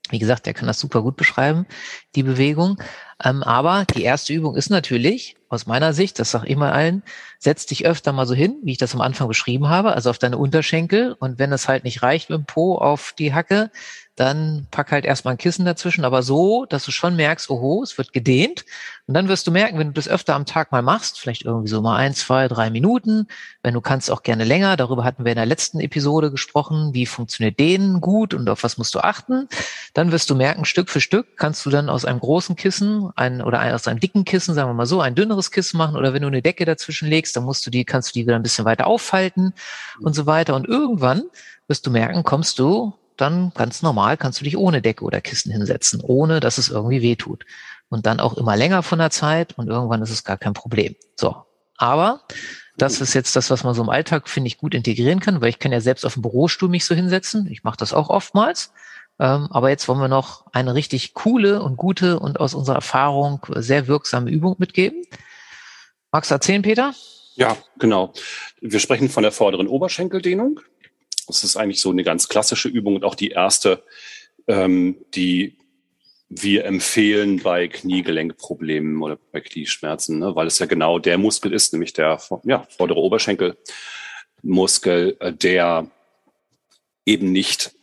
Wie 0.10 0.20
gesagt, 0.20 0.48
der 0.48 0.56
kann 0.56 0.68
das 0.68 0.80
super 0.80 1.04
gut 1.04 1.16
beschreiben, 1.16 1.68
die 2.16 2.24
Bewegung. 2.24 2.82
Ähm, 3.24 3.44
aber 3.44 3.86
die 3.96 4.04
erste 4.04 4.34
Übung 4.34 4.56
ist 4.56 4.70
natürlich, 4.70 5.36
aus 5.50 5.66
meiner 5.66 5.94
Sicht, 5.94 6.18
das 6.18 6.32
sage 6.32 6.48
ich 6.48 6.54
immer 6.54 6.72
allen, 6.72 7.04
setz 7.38 7.66
dich 7.66 7.86
öfter 7.86 8.14
mal 8.14 8.26
so 8.26 8.34
hin, 8.34 8.58
wie 8.64 8.72
ich 8.72 8.78
das 8.78 8.96
am 8.96 9.02
Anfang 9.02 9.28
beschrieben 9.28 9.68
habe, 9.68 9.94
also 9.94 10.10
auf 10.10 10.18
deine 10.18 10.38
Unterschenkel. 10.38 11.14
Und 11.20 11.40
wenn 11.40 11.52
es 11.52 11.68
halt 11.68 11.84
nicht 11.84 12.02
reicht 12.02 12.30
mit 12.30 12.40
dem 12.40 12.46
Po 12.46 12.76
auf 12.76 13.14
die 13.18 13.34
Hacke, 13.34 13.70
dann 14.16 14.68
pack 14.72 14.92
halt 14.92 15.06
erstmal 15.06 15.34
ein 15.34 15.38
Kissen 15.38 15.66
dazwischen, 15.66 16.06
aber 16.06 16.22
so, 16.22 16.66
dass 16.66 16.86
du 16.86 16.92
schon 16.92 17.16
merkst, 17.16 17.50
oho, 17.50 17.82
es 17.82 17.98
wird 17.98 18.14
gedehnt. 18.14 18.66
Und 19.08 19.14
dann 19.14 19.28
wirst 19.28 19.48
du 19.48 19.52
merken, 19.52 19.80
wenn 19.80 19.88
du 19.88 19.94
das 19.94 20.08
öfter 20.08 20.36
am 20.36 20.46
Tag 20.46 20.72
mal 20.72 20.82
machst, 20.82 21.20
vielleicht 21.20 21.44
irgendwie 21.44 21.70
so 21.70 21.82
mal 21.82 21.96
ein, 21.98 22.14
zwei, 22.14 22.48
drei 22.48 22.70
Minuten, 22.70 23.28
wenn 23.64 23.74
du 23.74 23.82
kannst 23.82 24.12
auch 24.12 24.22
gerne 24.22 24.44
länger, 24.44 24.78
darüber 24.78 25.04
hatten 25.04 25.26
wir 25.26 25.32
in 25.32 25.38
der 25.38 25.46
letzten 25.46 25.80
Episode 25.80 26.30
gesprochen, 26.30 26.94
wie 26.94 27.06
funktioniert 27.06 27.60
Dehnen 27.60 28.00
gut 28.00 28.34
und 28.34 28.50
auf 28.50 28.64
was 28.64 28.78
musst 28.78 28.94
du 28.96 29.00
achten, 29.00 29.48
dann 29.94 30.12
wirst 30.12 30.30
du 30.30 30.36
merken, 30.36 30.66
Stück 30.66 30.90
für 30.90 31.02
Stück 31.02 31.38
kannst 31.38 31.66
du 31.66 31.70
dann 31.70 31.90
aus 31.90 32.06
einem 32.06 32.20
großen 32.20 32.56
Kissen 32.56 33.11
ein, 33.16 33.42
oder 33.42 33.76
aus 33.76 33.88
einem 33.88 34.00
dicken 34.00 34.26
Kissen, 34.26 34.54
sagen 34.56 34.70
wir 34.70 34.74
mal 34.74 34.86
so, 34.86 35.02
ein 35.02 35.16
dünneres 35.16 35.52
Kissen 35.52 35.78
machen 35.78 35.96
oder 35.96 36.14
wenn 36.14 36.22
du 36.22 36.28
eine 36.28 36.42
Decke 36.42 36.66
dazwischen 36.66 37.08
legst, 37.08 37.36
dann 37.36 37.44
musst 37.44 37.66
du 37.66 37.70
die, 37.70 37.86
kannst 37.86 38.10
du 38.10 38.14
die 38.14 38.26
wieder 38.26 38.36
ein 38.36 38.44
bisschen 38.44 38.66
weiter 38.66 38.88
auffalten 38.88 39.54
und 40.00 40.14
so 40.14 40.26
weiter. 40.26 40.56
Und 40.56 40.68
irgendwann 40.68 41.24
wirst 41.68 41.86
du 41.86 41.92
merken, 41.92 42.24
kommst 42.24 42.60
du 42.60 42.94
dann 43.22 43.52
ganz 43.54 43.84
normal 43.84 44.18
kannst 44.18 44.40
du 44.40 44.46
dich 44.46 44.58
ohne 44.58 44.82
Decke 44.82 45.04
oder 45.04 45.22
Kissen 45.22 45.52
hinsetzen, 45.52 46.02
ohne 46.02 46.40
dass 46.40 46.58
es 46.58 46.70
irgendwie 46.70 47.02
weh 47.02 47.16
tut. 47.16 47.46
Und 47.90 48.06
dann 48.06 48.20
auch 48.20 48.36
immer 48.38 48.56
länger 48.56 48.84
von 48.84 49.00
der 49.00 49.12
Zeit 49.12 49.58
und 49.58 49.68
irgendwann 49.68 50.02
ist 50.02 50.10
es 50.10 50.24
gar 50.24 50.38
kein 50.38 50.54
Problem. 50.54 50.96
So. 51.16 51.36
Aber 51.78 52.22
das 52.78 53.02
ist 53.02 53.14
jetzt 53.14 53.36
das, 53.36 53.50
was 53.50 53.64
man 53.64 53.74
so 53.74 53.84
im 53.84 53.90
Alltag, 53.90 54.30
finde 54.30 54.48
ich, 54.48 54.58
gut 54.58 54.74
integrieren 54.74 55.20
kann, 55.20 55.42
weil 55.42 55.50
ich 55.50 55.60
kann 55.60 55.72
ja 55.72 55.82
selbst 55.82 56.06
auf 56.06 56.14
dem 56.14 56.22
Bürostuhl 56.22 56.70
mich 56.70 56.86
so 56.86 56.96
hinsetzen. 56.96 57.48
Ich 57.48 57.64
mache 57.64 57.78
das 57.78 57.94
auch 57.94 58.10
oftmals. 58.10 58.72
Ähm, 59.20 59.48
aber 59.52 59.70
jetzt 59.70 59.88
wollen 59.88 60.00
wir 60.00 60.08
noch 60.08 60.46
eine 60.52 60.74
richtig 60.74 61.14
coole 61.14 61.62
und 61.62 61.78
gute 61.78 62.20
und 62.20 62.40
aus 62.40 62.54
unserer 62.54 62.76
Erfahrung 62.76 63.46
sehr 63.56 63.88
wirksame 63.88 64.32
Übung 64.32 64.56
mitgeben. 64.58 65.04
Magst 66.12 66.32
du 66.32 66.36
erzählen, 66.36 66.62
Peter? 66.62 66.94
Ja, 67.36 67.56
genau. 67.78 68.14
Wir 68.60 68.80
sprechen 68.80 69.10
von 69.10 69.24
der 69.24 69.32
vorderen 69.32 69.68
Oberschenkeldehnung. 69.68 70.60
Das 71.28 71.44
ist 71.44 71.56
eigentlich 71.56 71.80
so 71.80 71.92
eine 71.92 72.04
ganz 72.04 72.28
klassische 72.28 72.68
Übung 72.68 72.96
und 72.96 73.06
auch 73.06 73.16
die 73.16 73.30
erste, 73.30 73.84
ähm, 74.48 74.98
die 75.14 75.58
wir 76.34 76.64
empfehlen 76.66 77.44
bei 77.44 77.68
Kniegelenkproblemen 77.68 79.02
oder 79.02 79.18
bei 79.32 79.42
Knieschmerzen, 79.42 80.20
ne, 80.20 80.34
weil 80.36 80.48
es 80.48 80.60
ja 80.60 80.66
genau 80.66 80.98
der 80.98 81.18
Muskel 81.18 81.52
ist, 81.54 81.74
nämlich 81.74 81.92
der 81.94 82.22
ja, 82.44 82.66
vordere 82.70 83.00
Oberschenkelmuskel, 83.00 85.18
äh, 85.20 85.34
der 85.34 85.92
eben 87.06 87.34
nicht 87.34 87.76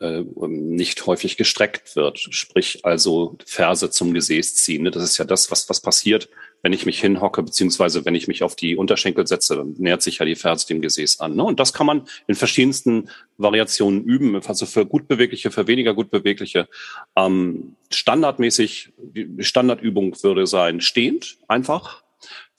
äh, 0.00 0.24
nicht 0.48 1.06
häufig 1.06 1.36
gestreckt 1.36 1.94
wird, 1.94 2.18
sprich 2.18 2.84
also 2.84 3.36
Ferse 3.44 3.90
zum 3.90 4.14
Gesäß 4.14 4.54
ziehen. 4.56 4.84
Ne? 4.84 4.90
Das 4.90 5.02
ist 5.02 5.18
ja 5.18 5.24
das, 5.24 5.50
was, 5.50 5.68
was 5.68 5.80
passiert, 5.80 6.28
wenn 6.62 6.72
ich 6.72 6.86
mich 6.86 7.00
hinhocke, 7.00 7.42
beziehungsweise 7.42 8.04
wenn 8.04 8.14
ich 8.14 8.26
mich 8.26 8.42
auf 8.42 8.56
die 8.56 8.76
Unterschenkel 8.76 9.26
setze, 9.26 9.56
dann 9.56 9.74
nähert 9.78 10.02
sich 10.02 10.18
ja 10.18 10.26
die 10.26 10.36
Ferse 10.36 10.66
dem 10.66 10.80
Gesäß 10.80 11.20
an. 11.20 11.36
Ne? 11.36 11.44
Und 11.44 11.60
das 11.60 11.72
kann 11.72 11.86
man 11.86 12.06
in 12.26 12.34
verschiedensten 12.34 13.10
Variationen 13.36 14.02
üben, 14.02 14.34
also 14.36 14.66
für 14.66 14.86
gut 14.86 15.06
bewegliche, 15.06 15.50
für 15.50 15.66
weniger 15.66 15.94
gut 15.94 16.10
bewegliche. 16.10 16.68
Ähm, 17.16 17.76
standardmäßig, 17.90 18.92
die 18.98 19.44
Standardübung 19.44 20.16
würde 20.22 20.46
sein, 20.46 20.80
stehend 20.80 21.38
einfach 21.46 22.02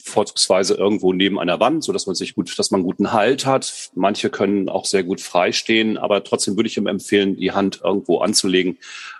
vorzugsweise 0.03 0.75
irgendwo 0.75 1.13
neben 1.13 1.39
einer 1.39 1.59
Wand, 1.59 1.83
so 1.83 1.93
dass 1.93 2.05
man 2.05 2.15
sich 2.15 2.35
gut, 2.35 2.57
dass 2.57 2.71
man 2.71 2.83
guten 2.83 3.13
Halt 3.13 3.45
hat. 3.45 3.91
Manche 3.95 4.29
können 4.29 4.69
auch 4.69 4.85
sehr 4.85 5.03
gut 5.03 5.21
freistehen, 5.21 5.97
aber 5.97 6.23
trotzdem 6.23 6.55
würde 6.55 6.67
ich 6.67 6.77
ihm 6.77 6.87
empfehlen, 6.87 7.35
die 7.35 7.51
Hand 7.51 7.81
irgendwo 7.83 8.19
anzulegen, 8.19 8.77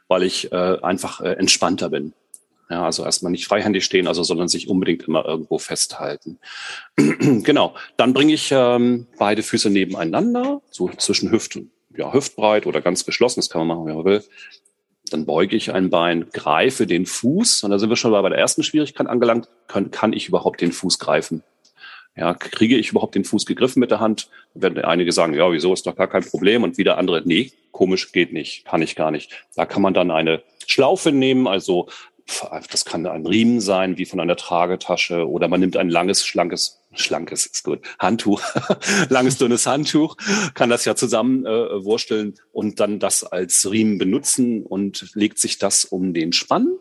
weil 0.08 0.24
ich 0.24 0.52
äh, 0.52 0.78
einfach 0.82 1.22
äh, 1.22 1.34
entspannter 1.34 1.90
bin. 1.90 2.14
Ja, 2.70 2.86
also 2.86 3.04
erstmal 3.04 3.34
nicht 3.34 3.48
freihändig 3.48 3.84
stehen, 3.84 4.08
also 4.08 4.24
sondern 4.24 4.48
sich 4.48 4.70
unbedingt 4.70 5.04
immer 5.04 5.26
irgendwo 5.26 5.58
festhalten. 5.58 6.40
genau. 6.96 7.76
Dann 7.98 8.14
bringe 8.14 8.34
ich 8.34 8.50
ähm, 8.54 9.08
beide 9.18 9.44
Füße 9.44 9.70
nebeneinander, 9.70 10.62
so 10.72 10.90
zwischen 10.98 11.32
Hüften, 11.32 11.72
ja, 11.94 12.14
hüftbreit 12.14 12.66
oder 12.68 12.80
ganz 12.80 13.06
geschlossen, 13.06 13.42
das 13.42 13.50
kann 13.50 13.68
man 13.68 13.78
machen, 13.78 13.88
wie 13.88 13.94
man 13.94 14.06
will. 14.06 14.24
Dann 15.12 15.26
beuge 15.26 15.56
ich 15.56 15.74
ein 15.74 15.90
Bein, 15.90 16.30
greife 16.32 16.88
den 16.88 17.06
Fuß, 17.06 17.64
und 17.64 17.72
da 17.72 17.78
sind 17.78 17.90
wir 17.90 17.96
schon 17.96 18.12
bei 18.12 18.30
der 18.30 18.38
ersten 18.38 18.64
Schwierigkeit 18.64 19.08
angelangt, 19.08 19.50
kann, 19.68 19.92
kann 19.92 20.14
ich 20.14 20.28
überhaupt 20.28 20.62
den 20.62 20.72
Fuß 20.72 21.00
greifen? 21.00 21.44
Ja, 22.16 22.34
kriege 22.34 22.78
ich 22.78 22.90
überhaupt 22.90 23.16
den 23.16 23.24
Fuß 23.24 23.46
gegriffen 23.46 23.80
mit 23.80 23.92
der 23.92 24.00
Hand? 24.00 24.30
Werden 24.54 24.84
einige 24.84 25.12
sagen, 25.12 25.34
ja, 25.34 25.52
wieso 25.52 25.74
ist 25.74 25.86
doch 25.86 25.96
gar 25.96 26.08
kein 26.08 26.24
Problem? 26.24 26.64
Und 26.64 26.78
wieder 26.78 26.98
andere, 26.98 27.22
nee, 27.26 27.52
komisch 27.72 28.12
geht 28.12 28.34
nicht, 28.34 28.66
kann 28.66 28.82
ich 28.82 28.96
gar 28.96 29.12
nicht. 29.12 29.46
Da 29.56 29.66
kann 29.66 29.82
man 29.82 29.94
dann 29.94 30.12
eine 30.12 30.44
Schlaufe 30.68 31.12
nehmen, 31.12 31.48
also 31.48 31.88
das 32.70 32.86
kann 32.86 33.06
ein 33.06 33.26
Riemen 33.26 33.60
sein, 33.60 33.98
wie 33.98 34.06
von 34.06 34.20
einer 34.20 34.36
Tragetasche, 34.36 35.30
oder 35.30 35.48
man 35.48 35.60
nimmt 35.60 35.78
ein 35.78 35.90
langes, 35.90 36.26
schlankes, 36.26 36.81
schlankes 36.94 37.46
ist 37.46 37.64
gut, 37.64 37.80
Handtuch, 38.00 38.42
langes, 39.10 39.38
dünnes 39.38 39.66
Handtuch, 39.66 40.18
kann 40.54 40.70
das 40.70 40.86
ja 40.86 40.96
zusammen 40.96 41.46
äh, 41.46 41.84
wursteln 41.84 42.36
und 42.52 42.80
dann 42.80 43.00
das 43.00 43.24
als 43.24 43.70
Riemen 43.70 43.98
benutzen 43.98 44.64
und 44.64 45.12
legt 45.14 45.40
sich 45.40 45.58
das 45.58 45.86
um 45.86 46.14
den 46.14 46.34
Spann 46.34 46.78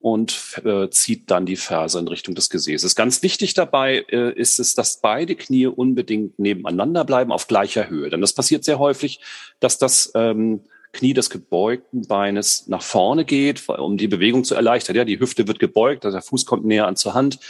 und 0.00 0.60
äh, 0.64 0.88
zieht 0.90 1.30
dann 1.30 1.46
die 1.46 1.56
Ferse 1.56 1.98
in 1.98 2.08
Richtung 2.08 2.34
des 2.34 2.50
Gesäßes. 2.50 2.94
Ganz 2.94 3.22
wichtig 3.22 3.54
dabei 3.54 4.04
äh, 4.10 4.32
ist 4.32 4.60
es, 4.60 4.74
dass 4.74 5.00
beide 5.00 5.34
Knie 5.34 5.66
unbedingt 5.66 6.38
nebeneinander 6.38 7.04
bleiben 7.04 7.32
auf 7.32 7.48
gleicher 7.48 7.88
Höhe. 7.88 8.08
Denn 8.08 8.20
das 8.20 8.32
passiert 8.32 8.64
sehr 8.64 8.78
häufig, 8.78 9.20
dass 9.58 9.78
das 9.78 10.12
ähm, 10.14 10.60
Knie 10.92 11.14
des 11.14 11.30
gebeugten 11.30 12.06
Beines 12.06 12.68
nach 12.68 12.82
vorne 12.82 13.24
geht, 13.24 13.68
um 13.68 13.98
die 13.98 14.08
Bewegung 14.08 14.44
zu 14.44 14.54
erleichtern. 14.54 14.96
Ja, 14.96 15.04
die 15.04 15.20
Hüfte 15.20 15.46
wird 15.48 15.58
gebeugt, 15.58 16.04
also 16.04 16.16
der 16.16 16.22
Fuß 16.22 16.46
kommt 16.46 16.64
näher 16.64 16.86
an 16.86 16.96
zur 16.96 17.14
Hand 17.14 17.40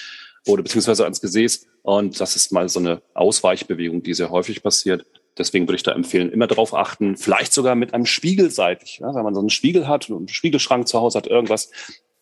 oder 0.47 0.62
beziehungsweise 0.62 1.04
ans 1.04 1.21
Gesäß. 1.21 1.66
Und 1.83 2.21
das 2.21 2.37
ist 2.37 2.52
mal 2.52 2.68
so 2.68 2.80
eine 2.80 3.02
Ausweichbewegung, 3.14 4.02
die 4.02 4.14
sehr 4.14 4.30
häufig 4.30 4.62
passiert. 4.62 5.07
Deswegen 5.37 5.66
würde 5.66 5.76
ich 5.76 5.83
da 5.83 5.92
empfehlen, 5.92 6.30
immer 6.30 6.49
darauf 6.49 6.75
achten, 6.75 7.16
vielleicht 7.16 7.52
sogar 7.52 7.75
mit 7.76 7.95
einem 7.95 8.07
Spiegel 8.07 8.50
seitlich. 8.50 8.99
Ja, 8.99 9.14
wenn 9.14 9.23
man 9.23 9.35
so 9.35 9.40
einen 9.40 9.50
Spiegel 9.50 9.87
hat, 9.87 10.11
einen 10.11 10.28
Spiegelschrank 10.28 10.88
zu 10.88 11.00
Hause 11.00 11.18
hat, 11.18 11.26
irgendwas, 11.28 11.71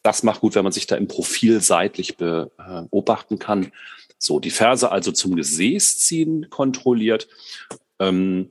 das 0.03 0.23
macht 0.23 0.41
gut, 0.41 0.55
wenn 0.55 0.65
man 0.65 0.73
sich 0.73 0.87
da 0.87 0.97
im 0.97 1.09
Profil 1.09 1.61
seitlich 1.61 2.17
beobachten 2.17 3.39
kann. 3.39 3.73
So, 4.19 4.39
die 4.39 4.51
Ferse 4.51 4.93
also 4.93 5.13
zum 5.13 5.35
Gesäß 5.35 5.99
ziehen, 5.99 6.49
kontrolliert. 6.51 7.29
Ähm, 7.99 8.51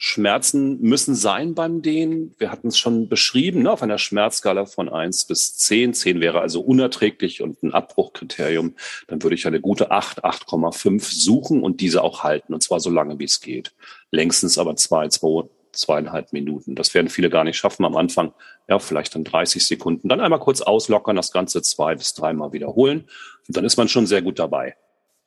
Schmerzen 0.00 0.80
müssen 0.80 1.16
sein 1.16 1.56
beim 1.56 1.82
Dehnen. 1.82 2.32
Wir 2.38 2.52
hatten 2.52 2.68
es 2.68 2.78
schon 2.78 3.08
beschrieben, 3.08 3.62
ne, 3.62 3.72
auf 3.72 3.82
einer 3.82 3.98
Schmerzskala 3.98 4.64
von 4.64 4.88
eins 4.88 5.24
bis 5.24 5.56
zehn. 5.56 5.92
Zehn 5.92 6.20
wäre 6.20 6.40
also 6.40 6.60
unerträglich 6.60 7.42
und 7.42 7.64
ein 7.64 7.74
Abbruchkriterium. 7.74 8.76
Dann 9.08 9.22
würde 9.24 9.34
ich 9.34 9.44
eine 9.48 9.60
gute 9.60 9.90
acht, 9.90 10.24
8,5 10.24 11.02
suchen 11.02 11.64
und 11.64 11.80
diese 11.80 12.04
auch 12.04 12.22
halten. 12.22 12.54
Und 12.54 12.62
zwar 12.62 12.78
so 12.78 12.90
lange, 12.90 13.18
wie 13.18 13.24
es 13.24 13.40
geht. 13.40 13.72
Längstens 14.12 14.56
aber 14.56 14.76
zwei, 14.76 15.08
zwei, 15.08 15.48
zweieinhalb 15.72 16.32
Minuten. 16.32 16.76
Das 16.76 16.94
werden 16.94 17.08
viele 17.08 17.28
gar 17.28 17.42
nicht 17.42 17.56
schaffen 17.56 17.84
am 17.84 17.96
Anfang. 17.96 18.32
Ja, 18.68 18.78
vielleicht 18.78 19.16
dann 19.16 19.24
30 19.24 19.66
Sekunden. 19.66 20.08
Dann 20.08 20.20
einmal 20.20 20.38
kurz 20.38 20.60
auslockern, 20.60 21.16
das 21.16 21.32
Ganze 21.32 21.60
zwei 21.62 21.96
bis 21.96 22.14
dreimal 22.14 22.52
wiederholen. 22.52 23.08
Und 23.48 23.56
dann 23.56 23.64
ist 23.64 23.76
man 23.76 23.88
schon 23.88 24.06
sehr 24.06 24.22
gut 24.22 24.38
dabei. 24.38 24.76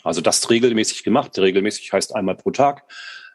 Also 0.02 0.22
das 0.22 0.50
regelmäßig 0.50 1.04
gemacht. 1.04 1.38
Regelmäßig 1.38 1.92
heißt 1.92 2.16
einmal 2.16 2.36
pro 2.36 2.52
Tag 2.52 2.86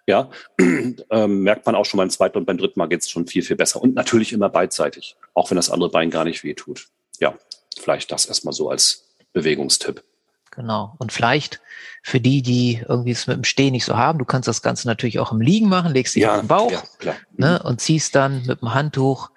ja, 0.07 0.31
ähm, 0.59 1.41
merkt 1.41 1.67
man 1.67 1.75
auch 1.75 1.85
schon 1.85 1.99
beim 1.99 2.11
zweiten 2.11 2.39
und 2.39 2.47
beim 2.47 2.59
dritten 2.59 2.79
Mal 2.79 2.87
geht 2.87 3.03
es 3.03 3.11
schon 3.11 3.27
viel, 3.27 3.43
viel 3.43 3.57
besser. 3.57 3.83
Und 3.83 3.95
natürlich 3.95 4.33
immer 4.33 4.49
beidseitig, 4.49 5.17
auch 5.35 5.51
wenn 5.51 5.57
das 5.57 5.71
andere 5.71 5.91
Bein 5.91 6.11
gar 6.11 6.25
nicht 6.25 6.45
weh 6.45 6.55
tut. 6.55 6.87
Ja, 7.19 7.35
vielleicht 7.79 8.13
das 8.13 8.27
erstmal 8.27 8.55
so 8.55 8.71
als 8.71 9.09
Bewegungstipp. 9.33 10.05
Genau. 10.53 10.95
Und 10.99 11.13
vielleicht 11.13 11.61
für 12.03 12.21
die, 12.21 12.41
die 12.41 12.83
irgendwie 12.89 13.11
es 13.11 13.27
mit 13.27 13.37
dem 13.37 13.45
Stehen 13.45 13.73
nicht 13.73 13.85
so 13.85 13.97
haben, 13.97 14.19
du 14.19 14.25
kannst 14.25 14.49
das 14.49 14.63
Ganze 14.63 14.89
natürlich 14.89 15.19
auch 15.19 15.33
im 15.33 15.41
Liegen 15.41 15.69
machen, 15.69 15.93
legst 15.93 16.15
dich 16.15 16.23
ja, 16.23 16.35
auf 16.35 16.41
den 16.41 16.49
Bauch 16.49 16.73
ja, 16.73 16.83
klar. 16.99 17.17
Ne, 17.37 17.61
mhm. 17.61 17.69
und 17.69 17.81
ziehst 17.81 18.15
dann 18.15 18.47
mit 18.47 18.63
dem 18.63 18.73
Handtuch 18.73 19.31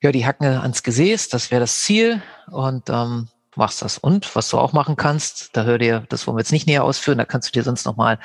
ja, 0.00 0.12
die 0.12 0.24
Hacken 0.24 0.46
ans 0.46 0.84
Gesäß, 0.84 1.28
das 1.28 1.50
wäre 1.50 1.60
das 1.60 1.80
Ziel. 1.80 2.22
Und 2.50 2.88
ähm, 2.88 3.28
machst 3.58 3.82
das. 3.82 3.98
Und 3.98 4.34
was 4.34 4.48
du 4.48 4.58
auch 4.58 4.72
machen 4.72 4.96
kannst, 4.96 5.50
da 5.56 5.64
hör 5.64 5.78
dir, 5.78 6.04
das 6.08 6.26
wollen 6.26 6.36
wir 6.36 6.40
jetzt 6.40 6.52
nicht 6.52 6.66
näher 6.66 6.84
ausführen, 6.84 7.18
da 7.18 7.24
kannst 7.24 7.48
du 7.48 7.52
dir 7.52 7.62
sonst 7.62 7.84
nochmal 7.84 8.18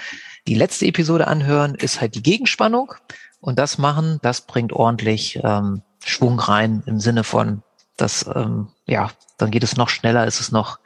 die 0.47 0.55
letzte 0.55 0.85
Episode 0.85 1.27
anhören, 1.27 1.75
ist 1.75 1.99
halt 1.99 2.15
die 2.15 2.23
Gegenspannung. 2.23 2.93
Und 3.41 3.59
das 3.59 3.77
machen, 3.77 4.19
das 4.21 4.41
bringt 4.41 4.71
ordentlich 4.71 5.39
ähm, 5.43 5.81
Schwung 6.05 6.39
rein 6.39 6.83
im 6.85 6.99
Sinne 6.99 7.25
von, 7.25 7.61
dass, 7.97 8.25
ähm, 8.33 8.69
ja, 8.85 9.11
dann 9.37 9.51
geht 9.51 9.63
es 9.63 9.75
noch 9.75 9.89
schneller, 9.89 10.25
ist 10.25 10.39
es 10.39 10.51
noch 10.51 10.79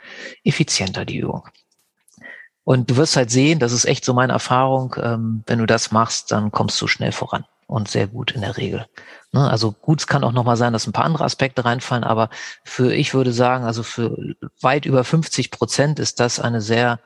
effizienter, 0.44 1.06
die 1.06 1.18
Übung. 1.18 1.48
Und 2.64 2.90
du 2.90 2.98
wirst 2.98 3.16
halt 3.16 3.30
sehen, 3.30 3.60
das 3.60 3.72
ist 3.72 3.86
echt 3.86 4.04
so 4.04 4.14
meine 4.14 4.34
Erfahrung, 4.34 4.96
ähm, 5.02 5.44
wenn 5.46 5.60
du 5.60 5.66
das 5.68 5.92
machst, 5.92 6.32
dann 6.32 6.52
kommst 6.52 6.82
du 6.82 6.88
schnell 6.88 7.12
voran 7.12 7.46
und 7.68 7.90
sehr 7.90 8.08
gut 8.08 8.32
in 8.32 8.42
der 8.42 8.58
Regel. 8.58 8.88
Ne? 9.34 9.48
Also 9.48 9.72
gut, 9.74 10.00
es 10.00 10.08
kann 10.08 10.24
auch 10.24 10.32
nochmal 10.32 10.58
sein, 10.58 10.74
dass 10.74 10.88
ein 10.88 10.94
paar 10.94 11.06
andere 11.06 11.26
Aspekte 11.26 11.66
reinfallen, 11.66 12.04
aber 12.04 12.30
für, 12.64 12.94
ich 12.94 13.14
würde 13.14 13.34
sagen, 13.34 13.66
also 13.66 13.84
für 13.84 14.18
weit 14.62 14.86
über 14.86 15.04
50 15.04 15.52
Prozent 15.52 16.00
ist 16.00 16.20
das 16.20 16.40
eine 16.40 16.62
sehr 16.62 17.00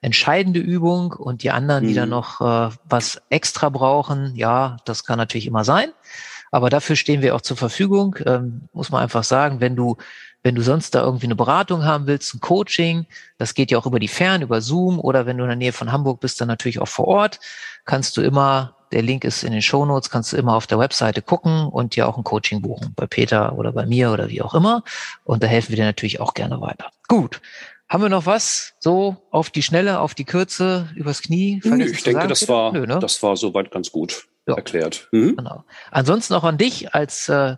entscheidende 0.00 0.60
Übung 0.60 1.12
und 1.12 1.42
die 1.42 1.50
anderen, 1.50 1.84
mhm. 1.84 1.88
die 1.88 1.94
dann 1.94 2.10
noch 2.10 2.40
äh, 2.40 2.70
was 2.84 3.20
extra 3.28 3.68
brauchen, 3.68 4.34
ja, 4.36 4.76
das 4.84 5.04
kann 5.04 5.18
natürlich 5.18 5.46
immer 5.46 5.64
sein. 5.64 5.90
Aber 6.52 6.70
dafür 6.70 6.94
stehen 6.94 7.20
wir 7.20 7.34
auch 7.34 7.40
zur 7.40 7.56
Verfügung, 7.56 8.16
ähm, 8.24 8.68
muss 8.72 8.90
man 8.90 9.02
einfach 9.02 9.24
sagen, 9.24 9.60
wenn 9.60 9.74
du 9.74 9.96
wenn 10.44 10.54
du 10.54 10.62
sonst 10.62 10.94
da 10.94 11.00
irgendwie 11.00 11.24
eine 11.24 11.36
Beratung 11.36 11.84
haben 11.84 12.06
willst, 12.06 12.34
ein 12.34 12.40
Coaching, 12.40 13.06
das 13.38 13.54
geht 13.54 13.70
ja 13.70 13.78
auch 13.78 13.86
über 13.86 13.98
die 13.98 14.08
Fern, 14.08 14.42
über 14.42 14.60
Zoom 14.60 15.00
oder 15.00 15.24
wenn 15.24 15.38
du 15.38 15.44
in 15.44 15.48
der 15.48 15.56
Nähe 15.56 15.72
von 15.72 15.90
Hamburg 15.90 16.20
bist, 16.20 16.38
dann 16.38 16.48
natürlich 16.48 16.80
auch 16.80 16.88
vor 16.88 17.08
Ort, 17.08 17.40
kannst 17.86 18.18
du 18.18 18.20
immer 18.20 18.76
der 18.94 19.02
Link 19.02 19.24
ist 19.24 19.42
in 19.42 19.52
den 19.52 19.60
Show 19.60 19.84
Notes, 19.84 20.08
kannst 20.08 20.32
du 20.32 20.36
immer 20.36 20.54
auf 20.54 20.66
der 20.66 20.78
Webseite 20.78 21.20
gucken 21.20 21.66
und 21.66 21.96
dir 21.96 22.08
auch 22.08 22.16
ein 22.16 22.24
Coaching 22.24 22.62
buchen. 22.62 22.92
Bei 22.96 23.06
Peter 23.06 23.58
oder 23.58 23.72
bei 23.72 23.86
mir 23.86 24.12
oder 24.12 24.28
wie 24.30 24.40
auch 24.40 24.54
immer. 24.54 24.84
Und 25.24 25.42
da 25.42 25.48
helfen 25.48 25.70
wir 25.70 25.76
dir 25.76 25.84
natürlich 25.84 26.20
auch 26.20 26.32
gerne 26.32 26.60
weiter. 26.60 26.90
Gut. 27.08 27.40
Haben 27.88 28.04
wir 28.04 28.08
noch 28.08 28.24
was 28.24 28.74
so 28.78 29.16
auf 29.30 29.50
die 29.50 29.62
Schnelle, 29.62 29.98
auf 29.98 30.14
die 30.14 30.24
Kürze, 30.24 30.88
übers 30.94 31.22
Knie? 31.22 31.60
Nö, 31.64 31.84
ich 31.84 32.02
denke, 32.02 32.28
das 32.28 32.48
war, 32.48 32.72
Nö, 32.72 32.86
ne? 32.86 32.98
das 33.00 33.22
war 33.22 33.36
soweit 33.36 33.70
ganz 33.70 33.92
gut 33.92 34.26
ja. 34.46 34.54
erklärt. 34.54 35.08
Mhm. 35.10 35.36
Genau. 35.36 35.64
Ansonsten 35.90 36.34
auch 36.34 36.44
an 36.44 36.56
dich 36.56 36.94
als 36.94 37.28
äh, 37.28 37.56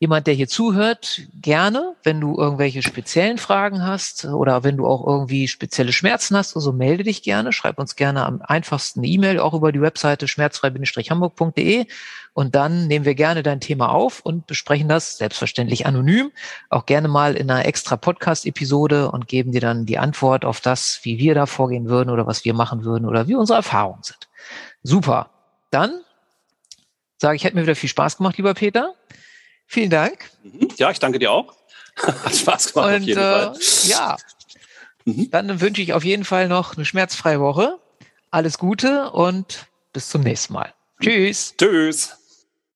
jemand, 0.00 0.26
der 0.28 0.34
hier 0.34 0.48
zuhört, 0.48 1.22
gerne, 1.34 1.96
wenn 2.04 2.20
du 2.20 2.36
irgendwelche 2.38 2.82
speziellen 2.82 3.38
Fragen 3.38 3.84
hast 3.84 4.24
oder 4.26 4.62
wenn 4.62 4.76
du 4.76 4.86
auch 4.86 5.04
irgendwie 5.06 5.48
spezielle 5.48 5.92
Schmerzen 5.92 6.36
hast, 6.36 6.54
also 6.54 6.72
melde 6.72 7.02
dich 7.02 7.22
gerne, 7.22 7.52
schreib 7.52 7.78
uns 7.78 7.96
gerne 7.96 8.24
am 8.24 8.40
einfachsten 8.40 9.02
E-Mail, 9.02 9.40
auch 9.40 9.54
über 9.54 9.72
die 9.72 9.80
Webseite 9.80 10.28
schmerzfrei-hamburg.de 10.28 11.86
und 12.32 12.54
dann 12.54 12.86
nehmen 12.86 13.04
wir 13.04 13.16
gerne 13.16 13.42
dein 13.42 13.60
Thema 13.60 13.90
auf 13.90 14.20
und 14.20 14.46
besprechen 14.46 14.88
das 14.88 15.18
selbstverständlich 15.18 15.86
anonym, 15.86 16.30
auch 16.70 16.86
gerne 16.86 17.08
mal 17.08 17.34
in 17.34 17.50
einer 17.50 17.66
extra 17.66 17.96
Podcast-Episode 17.96 19.10
und 19.10 19.26
geben 19.26 19.50
dir 19.50 19.60
dann 19.60 19.86
die 19.86 19.98
Antwort 19.98 20.44
auf 20.44 20.60
das, 20.60 21.00
wie 21.02 21.18
wir 21.18 21.34
da 21.34 21.46
vorgehen 21.46 21.88
würden 21.88 22.10
oder 22.10 22.28
was 22.28 22.44
wir 22.44 22.54
machen 22.54 22.84
würden 22.84 23.04
oder 23.04 23.26
wie 23.26 23.34
unsere 23.34 23.56
Erfahrungen 23.56 24.04
sind. 24.04 24.28
Super. 24.84 25.30
Dann 25.72 26.00
sage 27.16 27.34
ich, 27.34 27.42
hätte 27.42 27.56
mir 27.56 27.62
wieder 27.62 27.74
viel 27.74 27.88
Spaß 27.88 28.18
gemacht, 28.18 28.36
lieber 28.36 28.54
Peter. 28.54 28.94
Vielen 29.68 29.90
Dank. 29.90 30.30
Mhm. 30.42 30.68
Ja, 30.76 30.90
ich 30.90 30.98
danke 30.98 31.18
dir 31.18 31.30
auch. 31.30 31.54
Hat 31.96 32.34
Spaß 32.34 32.72
gemacht 32.72 32.88
Und, 32.88 33.02
auf 33.02 33.02
jeden 33.02 33.18
äh, 33.18 33.22
Fall. 33.22 33.56
Ja, 33.84 34.16
mhm. 35.04 35.30
dann 35.30 35.60
wünsche 35.60 35.82
ich 35.82 35.92
auf 35.92 36.04
jeden 36.04 36.24
Fall 36.24 36.48
noch 36.48 36.74
eine 36.74 36.84
schmerzfreie 36.84 37.38
Woche. 37.38 37.78
Alles 38.30 38.58
Gute 38.58 39.10
und 39.10 39.66
bis 39.92 40.08
zum 40.08 40.22
nächsten 40.22 40.54
Mal. 40.54 40.72
Tschüss. 41.00 41.54
Tschüss. 41.56 42.17